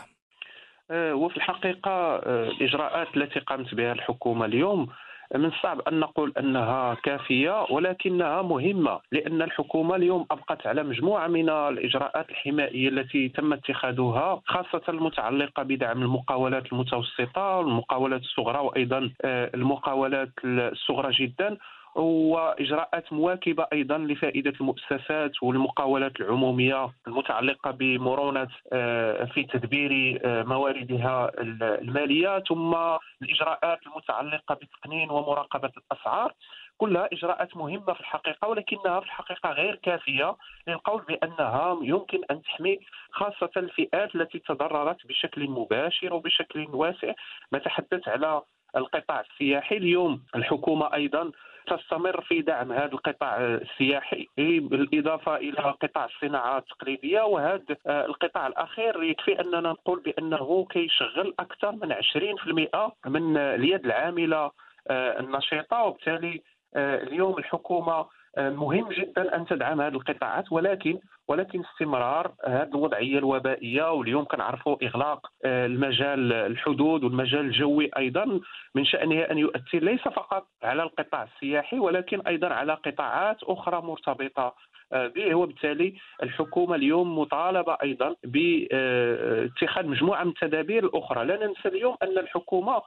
أه، 0.92 1.14
وفي 1.14 1.38
الحقيقة 1.38 1.92
أه، 1.92 2.50
الإجراءات 2.50 3.08
التي 3.18 3.40
قامت 3.40 3.76
بها 3.76 3.92
الحكومة 3.92 4.46
اليوم 4.46 4.88
من 5.36 5.46
الصعب 5.46 5.82
أن 5.82 6.00
نقول 6.00 6.34
أنها 6.40 6.94
كافية 6.94 7.66
ولكنها 7.70 8.42
مهمة 8.42 9.00
لأن 9.12 9.42
الحكومة 9.42 9.96
اليوم 9.96 10.26
أبقت 10.32 10.68
على 10.68 10.84
مجموعة 10.84 11.28
من 11.28 11.50
الإجراءات 11.50 12.30
الحمائية 12.30 12.90
التي 12.90 13.30
تم 13.30 13.54
اتخاذها 13.54 14.42
خاصة 14.46 14.82
المتعلقة 14.90 15.64
بدعم 15.64 16.02
المقاولات 16.02 16.72
المتوسطة 16.74 17.58
والمقاولات 17.58 18.22
الصغرى 18.22 18.60
وأيضا 18.60 19.12
آه، 19.26 19.52
المقاولات 19.54 20.30
الصغرى 20.46 21.12
جدا. 21.12 21.58
وإجراءات 21.98 23.14
مواكبة 23.14 23.68
أيضا 23.74 23.98
لفائدة 23.98 24.54
المؤسسات 24.62 25.44
والمقاولات 25.44 26.20
العمومية 26.20 26.90
المتعلقة 27.08 27.72
بمرونة 27.72 28.48
آه، 28.74 29.26
في 29.26 29.44
تدبير 29.44 30.22
آه، 30.26 30.44
مواردها 30.44 31.32
المالية 31.42 32.40
ثم 32.40 32.76
الإجراءات 33.22 33.80
المتعلقة 33.88 34.56
بتقنين 34.56 35.10
ومراقبة 35.10 35.72
الأسعار. 35.78 36.34
كلها 36.78 37.10
إجراءات 37.14 37.58
مهمة 37.58 37.94
في 37.94 38.00
الحقيقة 38.00 38.48
ولكنها 38.48 39.00
في 39.00 39.06
الحقيقة 39.06 39.52
غير 39.52 39.76
كافية 39.76 40.36
للقول 40.68 41.02
بأنها 41.02 41.78
يمكن 41.82 42.20
أن 42.32 42.42
تحمي 42.42 42.80
خاصة 43.12 43.50
الفئات 43.58 44.16
التي 44.16 44.40
تضررت 44.40 45.08
بشكل 45.08 45.50
مباشر 45.50 46.14
وبشكل 46.14 46.68
واسع. 46.70 47.14
نتحدث 47.54 48.08
على 48.08 48.42
القطاع 48.76 49.22
السياحي 49.22 49.78
اليوم 49.78 50.24
الحكومة 50.36 50.94
أيضا 50.94 51.32
تستمر 51.68 52.22
في 52.22 52.42
دعم 52.42 52.72
هذا 52.72 52.92
القطاع 52.94 53.38
السياحي 53.38 54.28
بالإضافة 54.38 55.36
إلى 55.36 55.62
قطاع 55.82 56.06
الصناعة 56.06 56.58
التقليدية 56.58 57.22
وهذا 57.22 57.76
القطاع 57.88 58.48
الأخير 58.48 59.04
يكفي 59.04 59.40
أننا 59.40 59.60
نقول 59.60 60.00
بأنه 60.00 60.66
كيشغل 60.70 61.34
أكثر 61.40 61.72
من 61.72 61.94
20% 61.94 62.92
من 63.06 63.38
اليد 63.38 63.86
العاملة 63.86 64.52
آه، 64.90 65.20
النشيطة 65.20 65.84
وبالتالي 65.84 66.42
آه، 66.76 67.04
اليوم 67.04 67.38
الحكومة 67.38 68.06
مهم 68.38 68.90
جدا 68.90 69.36
أن 69.36 69.46
تدعم 69.46 69.82
هذه 69.82 69.94
القطاعات 69.94 70.52
ولكن 70.52 71.00
ولكن 71.28 71.64
استمرار 71.66 72.32
هذه 72.46 72.68
الوضعية 72.68 73.18
الوبائية 73.18 73.92
واليوم 73.92 74.26
كنعرفوا 74.26 74.78
إغلاق 74.84 75.28
آه، 75.46 75.66
المجال 75.66 76.34
الحدود 76.34 77.04
والمجال 77.04 77.40
الجوي 77.40 77.90
أيضا 77.98 78.40
من 78.76 78.86
شانه 78.86 79.22
أن 79.22 79.38
يؤثر 79.38 79.80
ليس 79.80 80.02
فقط 80.02 80.48
على 80.64 80.84
القطاع 80.84 81.24
السياحي 81.24 81.80
ولكن 81.80 82.22
أيضا 82.22 82.48
على 82.48 82.74
قطاعات 82.74 83.44
أخرى 83.44 83.82
مرتبطة 83.82 84.56
آه، 84.94 85.08
به. 85.08 85.36
وبالتالي 85.36 85.94
الحكومة 86.24 86.76
اليوم 86.76 87.20
مطالبة 87.20 87.78
أيضا 87.84 88.16
باتخاذ 88.24 89.88
مجموعة 89.88 90.24
من 90.24 90.30
التدابير 90.30 90.86
الأخرى. 90.86 91.26
لا 91.26 91.48
ننسى 91.48 91.68
اليوم 91.68 91.96
أن 92.04 92.18
الحكومة 92.18 92.82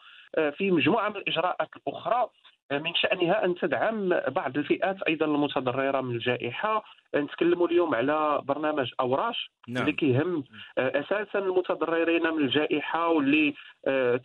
في 0.56 0.70
مجموعة 0.70 1.08
من 1.08 1.16
الإجراءات 1.16 1.68
الأخرى 1.76 2.28
من 2.72 2.94
شأنها 2.94 3.44
أن 3.44 3.54
تدعم 3.54 4.08
بعض 4.08 4.56
الفئات 4.56 5.02
أيضا 5.02 5.26
المتضررة 5.26 6.00
من 6.00 6.14
الجائحة 6.14 6.84
نتكلموا 7.14 7.68
اليوم 7.68 7.94
على 7.94 8.40
برنامج 8.44 8.92
أوراش 9.00 9.50
نعم. 9.68 9.82
اللي 9.82 9.92
كيهم 9.92 10.44
أساسا 10.78 11.38
المتضررين 11.38 12.22
من 12.22 12.44
الجائحة 12.44 13.08
واللي 13.08 13.54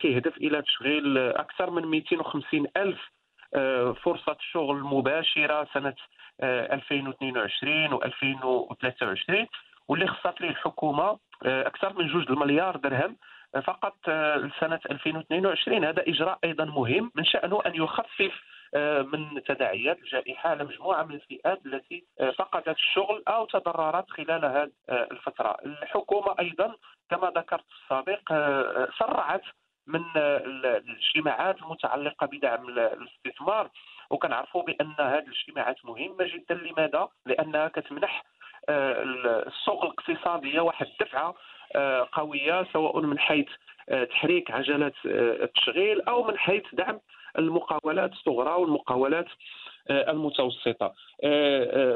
كيهدف 0.00 0.36
إلى 0.36 0.62
تشغيل 0.62 1.18
أكثر 1.18 1.70
من 1.70 1.86
250 1.86 2.66
ألف 2.76 2.98
فرصة 4.02 4.36
شغل 4.52 4.76
مباشرة 4.76 5.68
سنة 5.74 5.94
2022 6.42 8.00
و2023 8.00 9.46
واللي 9.88 10.06
خصت 10.06 10.40
ليه 10.40 10.50
الحكومة 10.50 11.18
أكثر 11.42 11.98
من 11.98 12.08
جوج 12.08 12.30
المليار 12.30 12.76
درهم 12.76 13.16
فقط 13.60 14.08
لسنه 14.36 14.80
2022 14.90 15.84
هذا 15.84 16.02
إجراء 16.08 16.38
أيضا 16.44 16.64
مهم 16.64 17.12
من 17.14 17.24
شأنه 17.24 17.60
أن 17.66 17.74
يخفف 17.74 18.32
من 19.12 19.42
تداعيات 19.46 19.98
الجائحة 19.98 20.50
على 20.50 20.64
مجموعة 20.64 21.02
من 21.02 21.14
الفئات 21.14 21.66
التي 21.66 22.04
فقدت 22.38 22.68
الشغل 22.68 23.22
أو 23.28 23.44
تضررت 23.44 24.10
خلال 24.10 24.44
هذه 24.44 24.70
الفترة. 24.90 25.56
الحكومة 25.66 26.34
أيضا 26.40 26.74
كما 27.10 27.32
ذكرت 27.36 27.64
في 27.68 27.76
السابق 27.82 28.28
سرعت 28.98 29.42
من 29.86 30.04
الاجتماعات 30.16 31.62
المتعلقة 31.62 32.26
بدعم 32.26 32.68
الاستثمار 32.68 33.70
وكنعرفوا 34.10 34.62
بأن 34.62 34.94
هذه 34.98 35.24
الاجتماعات 35.24 35.84
مهمة 35.84 36.24
جدا 36.24 36.54
لماذا؟ 36.54 37.08
لأنها 37.26 37.68
كتمنح 37.68 38.24
السوق 38.68 39.84
الاقتصاديه 39.84 40.60
واحد 40.60 40.86
الدفعه 40.86 41.28
آه، 41.28 41.34
قوية 42.12 42.66
سواء 42.72 43.00
من 43.00 43.18
حيث 43.18 43.48
آه، 43.88 44.04
تحريك 44.04 44.50
عجلات 44.50 44.94
آه، 45.06 45.44
التشغيل 45.44 46.00
أو 46.00 46.24
من 46.24 46.38
حيث 46.38 46.62
دعم 46.72 47.00
المقاولات 47.38 48.12
الصغرى 48.12 48.50
والمقاولات 48.50 49.26
المتوسطة. 49.90 50.94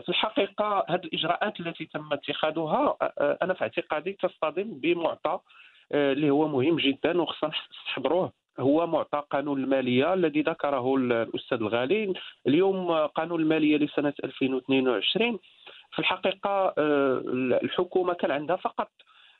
في 0.00 0.08
الحقيقة 0.08 0.84
هذه 0.88 1.00
الإجراءات 1.04 1.60
التي 1.60 1.84
تم 1.86 2.12
اتخاذها 2.12 2.96
أنا 3.42 3.54
في 3.54 3.62
اعتقادي 3.62 4.12
تصطدم 4.12 4.80
بمعطى 4.80 5.38
اللي 5.92 6.30
هو 6.30 6.48
مهم 6.48 6.76
جدا 6.76 7.22
وخصنا 7.22 7.50
نستحضروه 7.70 8.32
هو 8.60 8.86
معطى 8.86 9.22
قانون 9.30 9.64
المالية 9.64 10.14
الذي 10.14 10.42
ذكره 10.42 10.96
الأستاذ 10.96 11.58
الغالي. 11.58 12.12
اليوم 12.46 12.92
قانون 13.06 13.40
المالية 13.40 13.76
لسنة 13.76 14.14
2022 14.24 15.38
في 15.92 15.98
الحقيقة 15.98 16.74
الحكومة 17.62 18.14
كان 18.14 18.30
عندها 18.30 18.56
فقط 18.56 18.90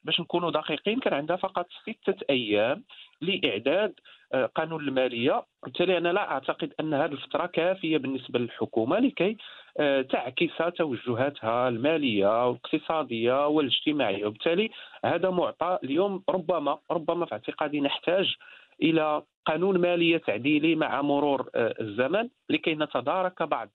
باش 0.05 0.21
نكونوا 0.21 0.51
دقيقين 0.51 1.01
كان 1.01 1.15
عندها 1.15 1.37
فقط 1.37 1.67
ستة 1.83 2.17
أيام 2.31 2.85
لإعداد 3.21 3.95
آه، 4.33 4.47
قانون 4.47 4.81
المالية. 4.81 5.45
وبالتالي 5.63 5.99
أنا 5.99 6.13
لا 6.13 6.31
أعتقد 6.31 6.73
أن 6.81 6.95
هذه 6.95 7.13
الفترة 7.13 7.47
كافية 7.47 7.99
بالنسبة 7.99 8.39
للحكومة 8.39 8.99
لكي 8.99 9.37
آه، 9.81 10.03
تعكس 10.03 10.77
توجهاتها 10.77 11.69
المالية 11.69 12.47
والاقتصادية 12.47 13.47
والاجتماعية. 13.47 14.27
وبالتالي 14.27 14.71
هذا 15.05 15.31
معطى 15.31 15.79
اليوم 15.85 16.23
ربما 16.29 16.79
ربما 16.91 17.27
في 17.27 17.33
اعتقادي 17.33 17.81
نحتاج 17.81 18.35
إلى 18.83 19.23
قانون 19.47 19.79
مالية 19.79 20.17
تعديلي 20.17 20.75
مع 20.75 21.03
مرور 21.03 21.51
آه، 21.55 21.75
الزمن 21.81 22.29
لكي 22.51 22.75
نتدارك 22.75 23.43
بعض 23.43 23.69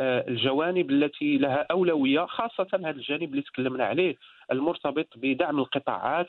الجوانب 0.00 0.90
التي 0.90 1.38
لها 1.38 1.66
أولوية 1.70 2.26
خاصة 2.26 2.68
هذا 2.74 2.90
الجانب 2.90 3.30
اللي 3.30 3.42
تكلمنا 3.42 3.84
عليه 3.84 4.16
المرتبط 4.52 5.06
بدعم 5.16 5.58
القطاعات 5.58 6.26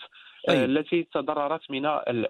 آه، 0.49 0.51
طيب. 0.51 0.69
التي 0.69 1.07
تضررت 1.13 1.71
من 1.71 1.85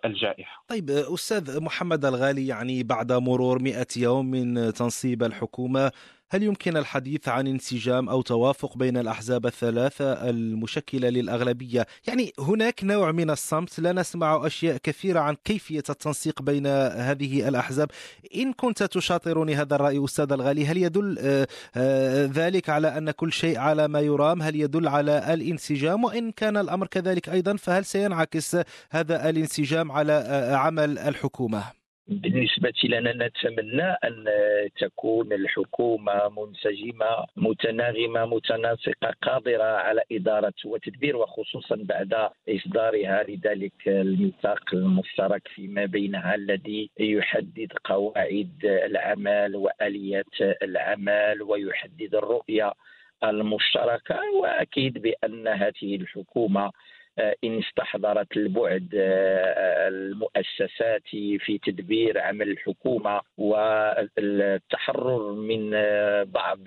الجائحة 0.05 0.63
طيب 0.67 0.89
أستاذ 0.89 1.63
محمد 1.63 2.05
الغالي 2.05 2.47
يعني 2.47 2.83
بعد 2.83 3.11
مرور 3.11 3.61
100 3.61 3.87
يوم 3.97 4.25
من 4.25 4.73
تنصيب 4.73 5.23
الحكومة 5.23 5.91
هل 6.31 6.43
يمكن 6.43 6.77
الحديث 6.77 7.27
عن 7.27 7.47
انسجام 7.47 8.09
أو 8.09 8.21
توافق 8.21 8.77
بين 8.77 8.97
الأحزاب 8.97 9.45
الثلاثة 9.45 10.29
المشكلة 10.29 11.09
للأغلبية؟ 11.09 11.87
يعني 12.07 12.33
هناك 12.39 12.83
نوع 12.83 13.11
من 13.11 13.29
الصمت 13.29 13.79
لا 13.79 13.93
نسمع 13.93 14.45
أشياء 14.45 14.77
كثيرة 14.77 15.19
عن 15.19 15.35
كيفية 15.43 15.83
التنسيق 15.89 16.41
بين 16.41 16.67
هذه 16.67 17.47
الأحزاب، 17.47 17.91
إن 18.35 18.53
كنت 18.53 18.83
تشاطرني 18.83 19.55
هذا 19.55 19.75
الرأي 19.75 20.05
أستاذ 20.05 20.31
الغالي 20.31 20.65
هل 20.65 20.77
يدل 20.77 21.17
آه، 21.19 21.47
آه، 21.75 22.25
ذلك 22.25 22.69
على 22.69 22.97
أن 22.97 23.11
كل 23.11 23.33
شيء 23.33 23.57
على 23.57 23.87
ما 23.87 23.99
يرام؟ 23.99 24.41
هل 24.41 24.55
يدل 24.55 24.87
على 24.87 25.33
الانسجام؟ 25.33 26.03
وإن 26.03 26.31
كان 26.31 26.57
الأمر 26.57 26.87
كذلك 26.87 27.29
أيضا 27.29 27.55
فهل 27.55 27.85
سينعكس 27.85 28.57
هذا 28.89 29.29
الانسجام 29.29 29.91
على 29.91 30.13
آه، 30.13 30.55
عمل 30.55 30.99
الحكومة؟ 30.99 31.78
بالنسبة 32.09 32.73
لنا 32.83 33.13
نتمنى 33.13 33.83
أن 33.83 34.25
تكون 34.79 35.33
الحكومة 35.33 36.29
منسجمة 36.29 37.25
متناغمة 37.37 38.25
متناسقة 38.25 39.15
قادرة 39.21 39.63
على 39.63 40.01
إدارة 40.11 40.53
وتدبير 40.65 41.17
وخصوصا 41.17 41.75
بعد 41.75 42.29
إصدارها 42.49 43.23
لذلك 43.23 43.87
الميثاق 43.87 44.73
المشترك 44.73 45.47
فيما 45.47 45.85
بينها 45.85 46.35
الذي 46.35 46.89
يحدد 46.99 47.71
قواعد 47.83 48.51
العمل 48.63 49.55
وآليات 49.55 50.41
العمل 50.63 51.41
ويحدد 51.41 52.15
الرؤية 52.15 52.73
المشتركة. 53.23 54.19
وأكيد 54.41 54.97
بأن 55.01 55.47
هذه 55.47 55.95
الحكومة 55.95 56.71
إن 57.43 57.59
استحضرت 57.59 58.37
البعد 58.37 58.89
آه، 58.95 59.87
المؤسساتي 59.87 61.39
في 61.39 61.57
تدبير 61.57 62.19
عمل 62.19 62.49
الحكومة 62.49 63.21
والتحرر 63.37 65.33
من 65.33 65.71
آه، 65.73 66.23
بعض 66.23 66.59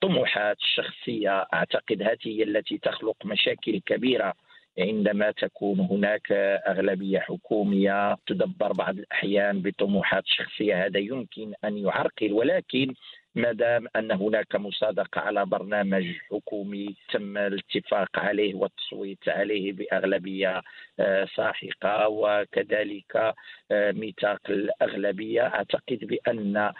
طموحات 0.00 0.56
الشخصية 0.58 1.46
أعتقد 1.54 2.02
هذه 2.02 2.18
هي 2.24 2.42
التي 2.42 2.78
تخلق 2.78 3.16
مشاكل 3.24 3.80
كبيرة. 3.86 4.32
عندما 4.78 5.30
تكون 5.30 5.80
هناك 5.80 6.32
أغلبية 6.66 7.18
حكومية 7.18 8.16
تدبر 8.26 8.72
بعض 8.72 8.98
الأحيان 8.98 9.62
بطموحات 9.62 10.22
شخصية 10.26 10.86
هذا 10.86 10.98
يمكن 10.98 11.52
أن 11.64 11.78
يعرقل. 11.78 12.32
ولكن 12.32 12.94
ما 13.36 13.52
دام 13.52 13.86
أن 13.96 14.12
هناك 14.12 14.56
مصادقه 14.56 15.20
على 15.20 15.46
برنامج 15.46 16.04
حكومي 16.30 16.96
تم 17.12 17.38
الاتفاق 17.38 18.18
عليه 18.18 18.54
والتصويت 18.54 19.28
عليه 19.28 19.72
بأغلبية 19.72 20.62
آه، 21.00 21.28
ساحقة 21.36 22.08
وكذلك 22.08 23.34
آه، 23.70 23.92
ميثاق 23.92 24.40
الأغلبية. 24.50 25.42
أعتقد 25.42 25.98
بأن 26.02 26.72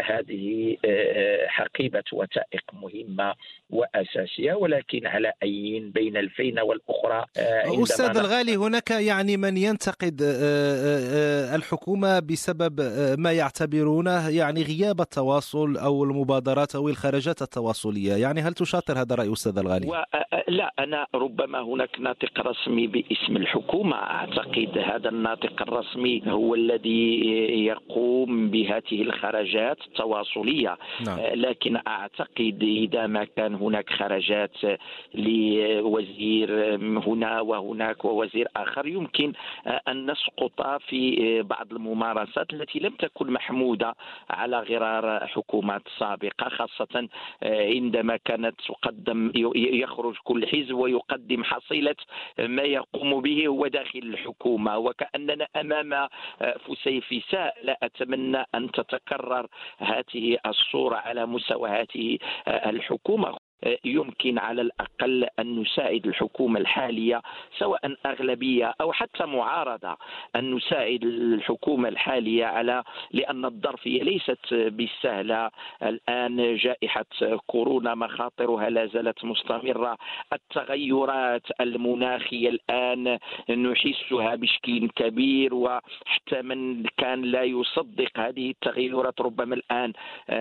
هذه 0.00 0.76
آه، 0.84 1.46
حقيبة 1.46 2.04
وثائق 2.12 2.64
مهمة 2.72 3.34
وأساسية 3.70 4.52
ولكن 4.52 5.06
على 5.06 5.32
أي 5.42 5.90
بين 5.94 6.16
الفينة 6.16 6.62
والأخرى 6.62 7.24
آه، 7.38 7.82
أستاذ 7.82 8.16
الغالي 8.16 8.56
هناك 8.56 8.90
يعني 8.90 9.36
من 9.36 9.56
ينتقد 9.56 10.20
آه، 10.22 11.56
الحكومة 11.56 12.18
بسبب 12.20 12.80
ما 13.18 13.32
يعتبرونه 13.32 14.28
يعني 14.28 14.62
غياب 14.62 15.00
التواصل 15.00 15.76
أو 15.76 16.04
المبادرات 16.04 16.74
أو 16.74 16.88
الخرجات 16.88 17.42
التواصلية 17.42 18.12
يعني 18.12 18.40
هل 18.40 18.54
تشاطر 18.54 19.00
هذا 19.00 19.14
الرأي 19.14 19.32
أستاذ 19.32 19.58
الغالي؟ 19.58 20.04
لا 20.48 20.72
أنا 20.78 21.06
ربما 21.14 21.60
هناك 21.60 22.00
ناطق 22.00 22.40
رسمي 22.40 22.86
باسم 22.86 23.36
الحكومة 23.36 23.96
أعتقد 23.96 24.78
هذا 24.78 25.08
الناطق 25.08 25.62
الرسمي 25.62 26.22
هو 26.26 26.54
الذي 26.54 27.20
يقوم 27.66 28.50
بهذه 28.50 29.02
الخرجات 29.02 29.28
خرجات 29.28 29.78
تواصليه 29.96 30.76
نعم. 31.06 31.18
آه، 31.18 31.34
لكن 31.34 31.76
أعتقد 31.86 32.58
إذا 32.62 33.06
ما 33.06 33.24
كان 33.24 33.54
هناك 33.62 33.90
خرجات 33.90 34.56
لوزير 35.14 36.76
هنا 37.06 37.40
وهناك 37.40 38.04
ووزير 38.04 38.48
آخر. 38.56 38.86
يمكن 38.86 39.32
أن 39.88 40.10
نسقط 40.10 40.80
في 40.88 41.42
بعض 41.42 41.72
الممارسات 41.72 42.52
التي 42.52 42.78
لم 42.78 42.92
تكن 42.92 43.32
محمودة 43.32 43.94
على 44.30 44.58
غرار 44.60 45.26
حكومات 45.26 45.82
سابقة 45.98 46.48
خاصة 46.48 47.08
عندما 47.42 48.16
كانت 48.16 48.60
تقدم 48.68 49.32
يخرج 49.56 50.14
كل 50.24 50.46
حزب 50.46 50.74
ويقدم 50.74 51.44
حصيلة 51.44 51.96
ما 52.38 52.62
يقوم 52.62 53.20
به 53.20 53.46
هو 53.46 53.66
داخل 53.66 53.98
الحكومة. 53.98 54.78
وكأننا 54.78 55.46
أمام 55.56 56.08
فسيفساء 56.66 57.54
لا 57.62 57.78
أتمنى 57.82 58.44
أن 58.54 58.70
تتكرر 58.70 59.46
هذه 59.78 60.38
الصورة 60.46 60.96
على 60.96 61.26
مستوى 61.26 61.68
هذه 61.70 62.18
الحكومة. 62.48 63.47
يمكن 63.84 64.38
على 64.38 64.62
الأقل 64.62 65.26
أن 65.38 65.60
نساعد 65.60 66.06
الحكومة 66.06 66.60
الحالية 66.60 67.22
سواء 67.58 67.94
أغلبية 68.06 68.74
أو 68.80 68.92
حتى 68.92 69.26
معارضة 69.26 69.96
أن 70.36 70.54
نساعد 70.54 71.04
الحكومة 71.04 71.88
الحالية 71.88 72.44
على 72.44 72.84
لأن 73.12 73.44
الظرفيه 73.44 74.02
ليست 74.02 74.54
بالسهلة. 74.54 75.50
الآن 75.82 76.56
جائحة 76.56 77.04
كورونا 77.46 77.94
مخاطرها 77.94 78.70
لا 78.70 78.86
زالت 78.86 79.24
مستمرة. 79.24 79.98
التغيرات 80.32 81.42
المناخية 81.60 82.48
الآن 82.48 83.18
نحسها 83.50 84.34
بشكل 84.34 84.88
كبير 84.96 85.54
وحتى 85.54 86.42
من 86.42 86.82
كان 86.96 87.22
لا 87.22 87.42
يصدق 87.42 88.10
هذه 88.18 88.50
التغيرات 88.50 89.20
ربما 89.20 89.54
الآن 89.54 89.92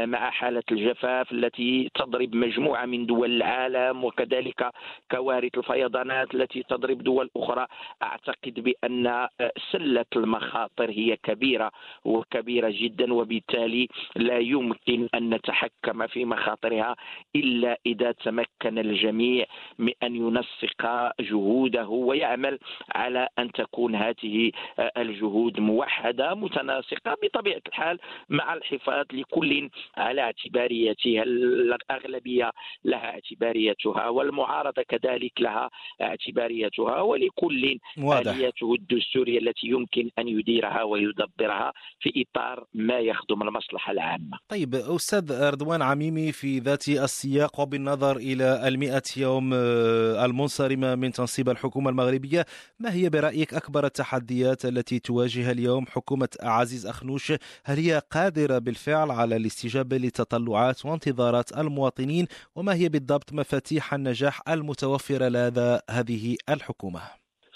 مع 0.10 0.30
حالة 0.30 0.64
الجفاف 0.72 1.32
التي 1.32 1.92
تضرب 1.96 2.36
مجموعة 2.36 2.86
من 2.86 3.06
دول 3.08 3.32
العالم 3.36 4.04
وكذلك 4.04 4.70
كوارث 5.12 5.58
الفيضانات 5.58 6.36
التي 6.36 6.64
تضرب 6.64 6.98
دول 7.04 7.30
أخرى. 7.38 7.66
أعتقد 8.04 8.60
بأن 8.60 9.28
سلة 9.72 10.06
المخاطر 10.16 10.90
هي 10.90 11.18
كبيرة 11.24 11.72
وكبيرة 12.06 12.70
جدا 12.72 13.14
وبالتالي 13.14 13.88
لا 14.16 14.38
يمكن 14.38 15.08
أن 15.16 15.30
نتحكم 15.30 16.08
في 16.08 16.26
مخاطرها 16.26 16.96
إلا 17.36 17.78
إذا 17.86 18.12
تمكن 18.12 18.78
الجميع 18.80 19.46
من 19.80 19.92
أن 20.04 20.16
ينسق 20.16 21.12
جهوده 21.20 21.88
ويعمل 21.88 22.60
على 22.96 23.28
أن 23.40 23.52
تكون 23.52 23.96
هذه 23.96 24.52
الجهود 24.98 25.60
موحدة 25.60 26.36
متناسقة 26.36 27.16
بطبيعة 27.24 27.62
الحال 27.68 28.00
مع 28.30 28.54
الحفاظ 28.54 29.06
لكل 29.14 29.70
على 29.98 30.22
اعتباريته 30.22 31.24
الأغلبية. 31.24 32.52
لها 32.86 32.97
اعتباريتها 32.98 34.10
والمعارضة 34.10 34.84
كذلك 34.90 35.42
لها 35.42 35.70
اعتباريتها 36.02 37.02
ولكل 37.02 37.80
واضح. 37.98 38.36
اليته 38.36 38.74
الدستورية 38.74 39.40
التي 39.40 39.68
يمكن 39.68 40.10
أن 40.20 40.28
يديرها 40.28 40.84
ويدبرها 40.84 41.74
في 42.00 42.26
إطار 42.26 42.66
ما 42.74 43.00
يخدم 43.00 43.42
المصلحة 43.42 43.92
العامة. 43.92 44.38
طيب 44.50 44.76
أستاذ 44.76 45.50
رضوان 45.52 45.82
عميمي 45.82 46.32
في 46.32 46.60
ذات 46.60 46.88
السياق 46.88 47.60
وبالنظر 47.60 48.18
إلى 48.18 48.68
المئة 48.68 49.04
يوم 49.18 49.54
آه، 49.54 50.26
المنصرمه 50.26 50.96
من 50.96 51.12
تنصيب 51.12 51.50
الحكومة 51.50 51.90
المغربية، 51.90 52.46
ما 52.80 52.94
هي 52.94 53.10
برأيك 53.10 53.54
أكبر 53.54 53.86
التحديات 53.86 54.66
التي 54.66 55.00
تواجه 55.00 55.52
اليوم 55.52 55.86
حكومة 55.86 56.30
عزيز 56.42 56.88
أخنوش؟ 56.88 57.34
هل 57.64 57.78
هي 57.78 58.02
قادرة 58.12 58.58
بالفعل 58.58 59.12
على 59.12 59.36
الاستجابة 59.36 59.98
لتطلعات 59.98 60.86
وانتظارات 60.86 61.58
المواطنين؟ 61.58 62.28
وما 62.56 62.74
هي 62.74 62.87
بالضبط 62.90 63.34
مفاتيح 63.34 63.94
النجاح 63.94 64.42
المتوفرة 64.50 65.28
لدى 65.28 65.80
هذه 65.90 66.36
الحكومة؟ 66.50 67.00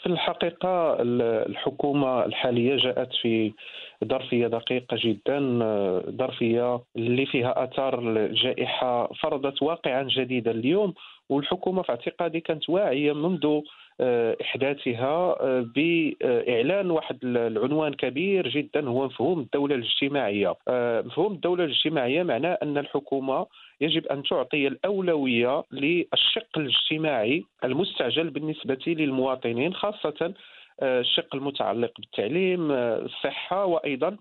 في 0.02 0.08
الحقيقة 0.08 0.98
الحكومة 1.50 2.26
الحالية 2.26 2.78
جاءت 2.78 3.10
في 3.22 3.54
ظرفية 4.06 4.48
دقيقة 4.48 4.98
جدا 5.06 5.40
ظرفية 6.18 6.82
اللي 6.96 7.26
فيها 7.26 7.64
آثار 7.64 8.00
الجائحة 8.00 9.14
فرضت 9.14 9.62
واقعا 9.62 10.04
جديدا 10.04 10.52
اليوم 10.52 10.94
والحكومة 11.30 11.82
في 11.82 11.90
اعتقادي 11.90 12.40
كانت 12.40 12.70
واعية 12.70 13.14
منذ 13.14 13.62
إحداثها 14.42 15.36
آه، 15.42 15.66
بإعلان 15.76 16.92
واحد 16.92 17.18
العنوان 17.24 17.94
كبير 17.94 18.48
جدا 18.48 18.90
هو 18.90 19.06
مفهوم 19.06 19.40
الدولة 19.40 19.76
الاجتماعية. 19.76 20.56
آه، 20.68 21.02
مفهوم 21.02 21.34
الدولة 21.34 21.64
الاجتماعية 21.64 22.24
معناه 22.24 22.58
أن 22.64 22.78
الحكومة 22.78 23.48
يجب 23.82 24.08
أن 24.08 24.24
تعطي 24.24 24.68
الأولوية 24.68 25.64
للشق 25.72 26.58
الاجتماعي 26.58 27.44
المستعجل 27.64 28.30
بالنسبة 28.30 28.84
للمواطنين 28.88 29.74
خاصة 29.74 30.34
الشق 30.84 31.36
المتعلق 31.36 31.92
بالتعليم 32.00 32.72
الصحة 32.72 33.66
وأيضا 33.66 34.18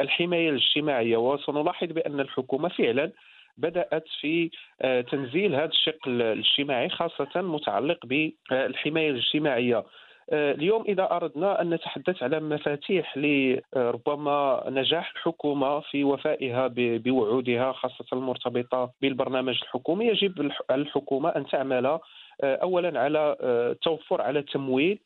الحماية 0.00 0.50
الاجتماعية. 0.50 1.16
وسنلاحظ 1.16 1.86
بأن 1.92 2.20
الحكومة 2.20 2.68
فعلا 2.68 3.12
بدأت 3.56 4.04
في 4.20 4.50
آه، 4.82 5.00
تنزيل 5.00 5.54
هذا 5.54 5.64
الشق 5.64 6.08
الاجتماعي 6.08 6.88
خاصة 6.88 7.40
متعلق 7.42 8.06
بالحماية 8.06 9.10
الاجتماعية. 9.10 9.84
آه، 10.30 10.52
اليوم 10.52 10.84
إذا 10.88 11.08
أردنا 11.10 11.60
أن 11.62 11.70
نتحدث 11.70 12.22
على 12.22 12.40
مفاتيح 12.40 13.18
لربما 13.18 14.64
نجاح 14.68 15.12
الحكومة 15.16 15.80
في 15.80 16.04
وفائها 16.04 16.70
بوعودها 16.76 17.72
خاصة 17.72 18.04
المرتبطة 18.12 18.92
بالبرنامج 19.02 19.58
الحكومي 19.62 20.06
يجب 20.06 20.50
على 20.70 20.82
الحكومة 20.82 21.28
أن 21.28 21.46
تعمل 21.46 21.86
آه، 21.86 22.00
اولا 22.42 23.00
على 23.00 23.36
التوفر 23.40 24.22
على 24.22 24.42
تمويل 24.42 24.98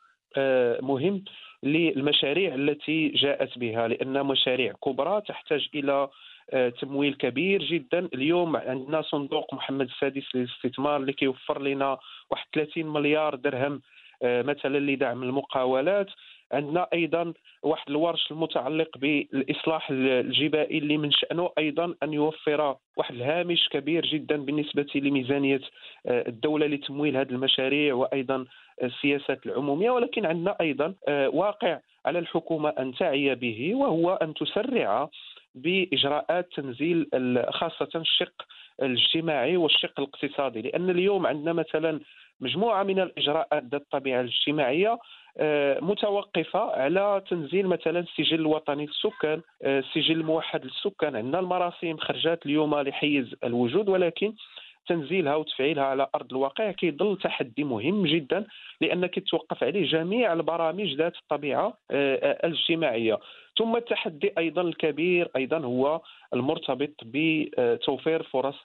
مهم 0.80 1.24
للمشاريع 1.62 2.54
التي 2.54 3.08
جاءت 3.08 3.58
بها 3.58 3.88
لأن 3.88 4.26
مشاريع 4.26 4.72
كبرى 4.72 5.20
تحتاج 5.20 5.68
إلى 5.74 6.08
آه، 6.50 6.68
تمويل 6.68 7.14
كبير 7.14 7.62
جدا. 7.62 8.08
اليوم 8.14 8.56
عندنا 8.56 9.02
صندوق 9.02 9.54
محمد 9.54 9.86
السادس 9.86 10.24
للاستثمار 10.34 10.96
اللي 10.96 11.12
كيوفر 11.12 11.62
لنا 11.62 11.98
واحد 12.30 12.46
30 12.54 12.86
مليار 12.86 13.34
درهم 13.34 13.80
آه، 14.22 14.42
مثلا 14.42 14.78
لدعم 14.78 15.22
المقاولات. 15.22 16.06
عندنا 16.52 16.86
أيضا 16.92 17.32
واحد 17.62 17.90
الورش 17.90 18.30
المتعلق 18.30 18.98
بالإصلاح 18.98 19.90
الجبائي 19.90 20.78
اللي 20.78 20.96
من 20.98 21.10
شأنه 21.10 21.50
أيضا 21.58 21.94
أن 22.02 22.12
يوفر 22.12 22.76
واحد 22.96 23.14
الهامش 23.14 23.68
كبير 23.68 24.06
جدا 24.06 24.36
بالنسبة 24.36 24.86
لميزانية 24.94 25.60
آه، 26.06 26.28
الدولة 26.28 26.66
لتمويل 26.66 27.16
هذه 27.16 27.30
المشاريع 27.30 27.94
وأيضا 27.94 28.44
السياسات 28.82 29.46
العمومية. 29.46 29.90
ولكن 29.90 30.26
عندنا 30.26 30.56
أيضا 30.60 30.94
واقع 31.08 31.80
على 32.06 32.18
الحكومة 32.18 32.68
أن 32.68 32.94
تعي 32.94 33.34
به 33.34 33.74
وهو 33.74 34.14
أن 34.14 34.34
تسرع 34.34 35.08
بإجراءات 35.54 36.48
تنزيل 36.56 37.06
خاصة 37.50 37.88
الشق 37.94 38.42
الاجتماعي 38.82 39.56
والشق 39.56 40.00
الاقتصادي. 40.00 40.62
لأن 40.62 40.90
اليوم 40.90 41.26
عندنا 41.26 41.52
مثلا 41.52 42.00
مجموعة 42.40 42.82
من 42.82 43.00
الإجراءات 43.00 43.62
ذات 43.62 43.82
الطبيعة 43.82 44.20
الاجتماعية 44.20 44.92
آه، 44.92 44.98
متوقفة 45.80 46.60
على 46.60 47.22
تنزيل 47.30 47.66
مثلا 47.66 48.00
السجل 48.00 48.40
الوطني 48.40 48.86
للسكان 48.86 49.42
آه، 49.62 49.78
السجل 49.78 50.20
الموحد 50.20 50.64
للسكان 50.64 51.16
عندنا 51.16 51.38
المراسم 51.38 51.96
خرجات 51.96 52.46
اليوم 52.46 52.74
لحيز 52.74 53.34
الوجود 53.44 53.88
ولكن 53.88 54.32
تنزيلها 54.86 55.34
وتفعيلها 55.34 55.84
على 55.84 56.06
أرض 56.14 56.32
الواقع 56.32 56.70
كيظل 56.70 57.18
تحدي 57.18 57.64
مهم 57.64 58.06
جدا 58.06 58.46
لأن 58.80 59.06
كيتوقف 59.06 59.64
عليه 59.64 59.86
جميع 59.86 60.32
البرامج 60.32 60.94
ذات 60.94 61.16
الطبيعة 61.16 61.74
آه، 61.90 62.46
الاجتماعية. 62.46 63.18
ثم 63.58 63.76
التحدي 63.76 64.32
أيضا 64.38 64.62
الكبير 64.62 65.30
أيضا 65.36 65.58
هو 65.58 66.00
المرتبط 66.34 66.94
بتوفير 67.02 68.22
فرص 68.22 68.56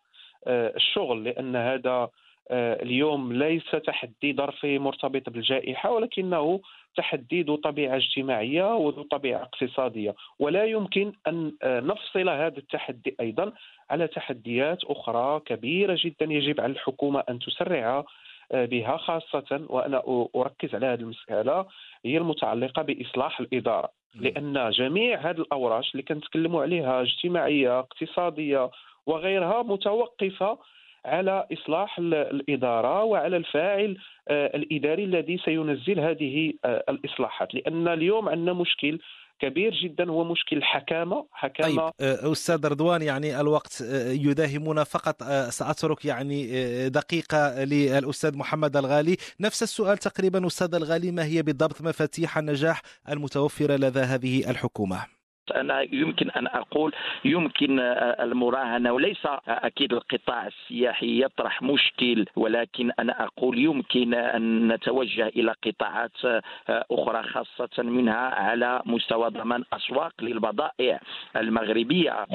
آه، 0.47 0.73
الشغل 0.75 1.23
لأن 1.23 1.55
هذا 1.55 1.89
آه، 1.89 2.09
اليوم 2.51 3.33
ليس 3.33 3.71
تحدي 3.71 4.33
ظرفي 4.33 4.79
مرتبط 4.79 5.29
بالجائحة 5.29 5.91
ولكنه 5.91 6.61
تحدي 6.95 7.41
ذو 7.41 7.55
طبيعة 7.55 7.95
اجتماعية 7.95 8.75
وذو 8.75 9.03
طبيعة 9.03 9.41
اقتصادية. 9.41 10.15
ولا 10.39 10.65
يمكن 10.65 11.13
أن 11.27 11.53
آه، 11.63 11.79
نفصل 11.79 12.29
هذا 12.29 12.57
التحدي 12.57 13.15
أيضا 13.19 13.51
على 13.89 14.07
تحديات 14.07 14.83
أخرى 14.83 15.39
كبيرة 15.45 15.99
جدا 16.03 16.25
يجب 16.25 16.61
على 16.61 16.71
الحكومة 16.71 17.23
أن 17.29 17.39
تسرع 17.39 18.05
بها 18.53 18.97
خاصة 18.97 19.65
وأنا 19.69 20.27
أركز 20.35 20.75
على 20.75 20.85
هذه 20.85 20.99
المسألة 20.99 21.65
هي 22.05 22.17
المتعلقة 22.17 22.81
بإصلاح 22.81 23.39
الإدارة. 23.39 23.89
لأن 24.15 24.69
جميع 24.69 25.19
هذه 25.29 25.37
الأوراش 25.37 25.91
اللي 25.91 26.03
كنتكلموا 26.03 26.61
عليها 26.61 27.01
اجتماعية 27.01 27.79
اقتصادية 27.79 28.69
وغيرها 29.05 29.63
متوقفة 29.63 30.57
على 31.05 31.47
إصلاح 31.53 31.99
الإدارة 31.99 33.03
وعلى 33.03 33.37
الفاعل 33.37 33.97
آه، 34.27 34.57
الإداري 34.57 35.03
الذي 35.03 35.37
سينزل 35.45 35.99
هذه 35.99 36.53
آه، 36.65 36.83
الإصلاحات. 36.89 37.53
لأن 37.53 37.87
اليوم 37.87 38.29
عندنا 38.29 38.53
مشكل 38.53 38.99
كبير 39.39 39.73
جدا 39.73 40.09
هو 40.11 40.23
مشكل 40.23 40.57
الحكامة. 40.57 41.25
حكامة 41.31 41.89
طيب 41.89 41.93
آه، 42.01 42.31
أستاذ 42.31 42.67
رضوان 42.67 43.01
يعني 43.01 43.41
الوقت 43.41 43.81
يداهمنا 44.07 44.83
فقط 44.83 45.23
سأترك 45.49 46.05
يعني 46.05 46.49
دقيقة 46.89 47.63
للأستاذ 47.63 48.37
محمد 48.37 48.77
الغالي. 48.77 49.17
نفس 49.39 49.63
السؤال 49.63 49.97
تقريبا 49.97 50.47
أستاذ 50.47 50.75
الغالي 50.75 51.11
ما 51.11 51.25
هي 51.25 51.41
بالضبط 51.41 51.81
مفاتيح 51.81 52.37
النجاح 52.37 52.81
المتوفرة 53.09 53.75
لدى 53.75 53.99
هذه 53.99 54.49
الحكومة؟ 54.49 55.20
أنا 55.51 55.81
يمكن 55.81 56.29
أن 56.29 56.47
أقول 56.47 56.91
يمكن 57.25 57.79
المراهنة 58.19 58.91
وليس 58.93 59.25
أكيد 59.47 59.93
القطاع 59.93 60.47
السياحي 60.47 61.23
يطرح 61.23 61.61
مشكل 61.61 62.25
ولكن 62.35 62.91
أنا 62.99 63.23
أقول 63.23 63.59
يمكن 63.59 64.13
أن 64.13 64.67
نتوجه 64.73 65.27
إلى 65.27 65.55
قطاعات 65.65 66.43
أخرى 66.69 67.23
خاصة 67.23 67.83
منها 67.83 68.15
على 68.15 68.81
مستوى 68.85 69.29
ضمان 69.29 69.63
أسواق 69.73 70.13
للبضائع 70.21 70.99
المغربية. 71.35 72.25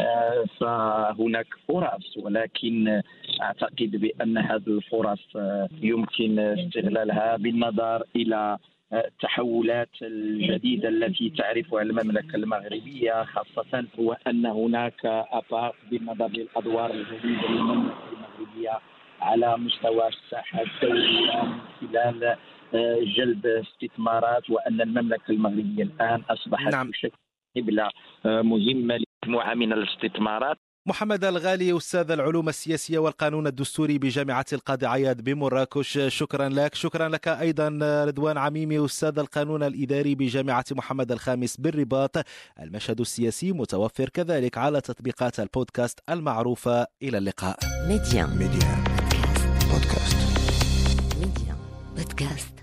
فهناك 0.60 1.46
فرص 1.68 2.16
ولكن 2.16 3.02
أعتقد 3.42 3.90
بأن 3.96 4.38
هذه 4.38 4.68
الفرص 4.68 5.36
يمكن 5.82 6.38
استغلالها 6.38 7.36
بالنظر 7.36 8.02
إلى 8.16 8.58
التحولات 8.92 9.88
الجديدة 10.02 10.88
التي 10.88 11.30
تعرفها 11.30 11.82
المملكة 11.82 12.36
المغربية 12.36 13.24
خاصة 13.24 13.84
هو 14.00 14.16
أن 14.26 14.46
هناك 14.46 15.06
آفاق 15.06 15.74
بالنظر 15.90 16.28
للأدوار 16.28 16.90
الجديدة 16.90 17.48
للمملكة 17.48 18.04
المغربية 18.12 18.78
على 19.20 19.56
مستوى 19.58 20.08
الساحة 20.08 20.62
الدولية 20.62 21.42
من 21.42 21.60
خلال 21.80 22.36
آه، 22.74 22.98
جلب 23.16 23.46
استثمارات 23.46 24.50
وأن 24.50 24.80
المملكة 24.80 25.30
المغربية 25.30 25.82
الآن 25.82 26.22
أصبحت 26.30 26.72
نعم. 26.72 26.90
تشكل 26.90 27.18
قبلة 27.56 27.90
آه، 28.26 28.42
مهمة 28.42 28.98
لمجموعة 29.24 29.54
من 29.54 29.72
الاستثمارات 29.72 30.58
محمد 30.88 31.24
الغالي 31.24 31.76
أستاذ 31.76 32.10
العلوم 32.10 32.48
السياسية 32.48 32.98
والقانون 32.98 33.46
الدستوري 33.46 33.98
بجامعة 33.98 34.44
القاضي 34.52 34.86
عياد 34.86 35.20
بمراكش. 35.24 35.98
شكرا 36.08 36.48
لك. 36.48 36.74
شكرا 36.74 37.08
لك 37.08 37.28
أيضا 37.28 37.68
رضوان 38.04 38.38
عميمي 38.38 38.84
أستاذ 38.84 39.18
القانون 39.18 39.62
الإداري 39.62 40.14
بجامعة 40.14 40.64
محمد 40.70 41.12
الخامس 41.12 41.56
بالرباط. 41.56 42.16
المشهد 42.60 43.00
السياسي 43.00 43.52
متوفر 43.52 44.08
كذلك 44.08 44.58
على 44.58 44.80
تطبيقات 44.80 45.40
البودكاست 45.40 46.00
المعروفة. 46.10 46.86
إلى 47.02 47.18
اللقاء. 47.18 47.58
ميديا. 47.88 48.26
ميديا. 48.26 48.84
بودكاست. 49.70 50.16
ميديا. 51.20 51.56
بودكاست. 51.96 52.55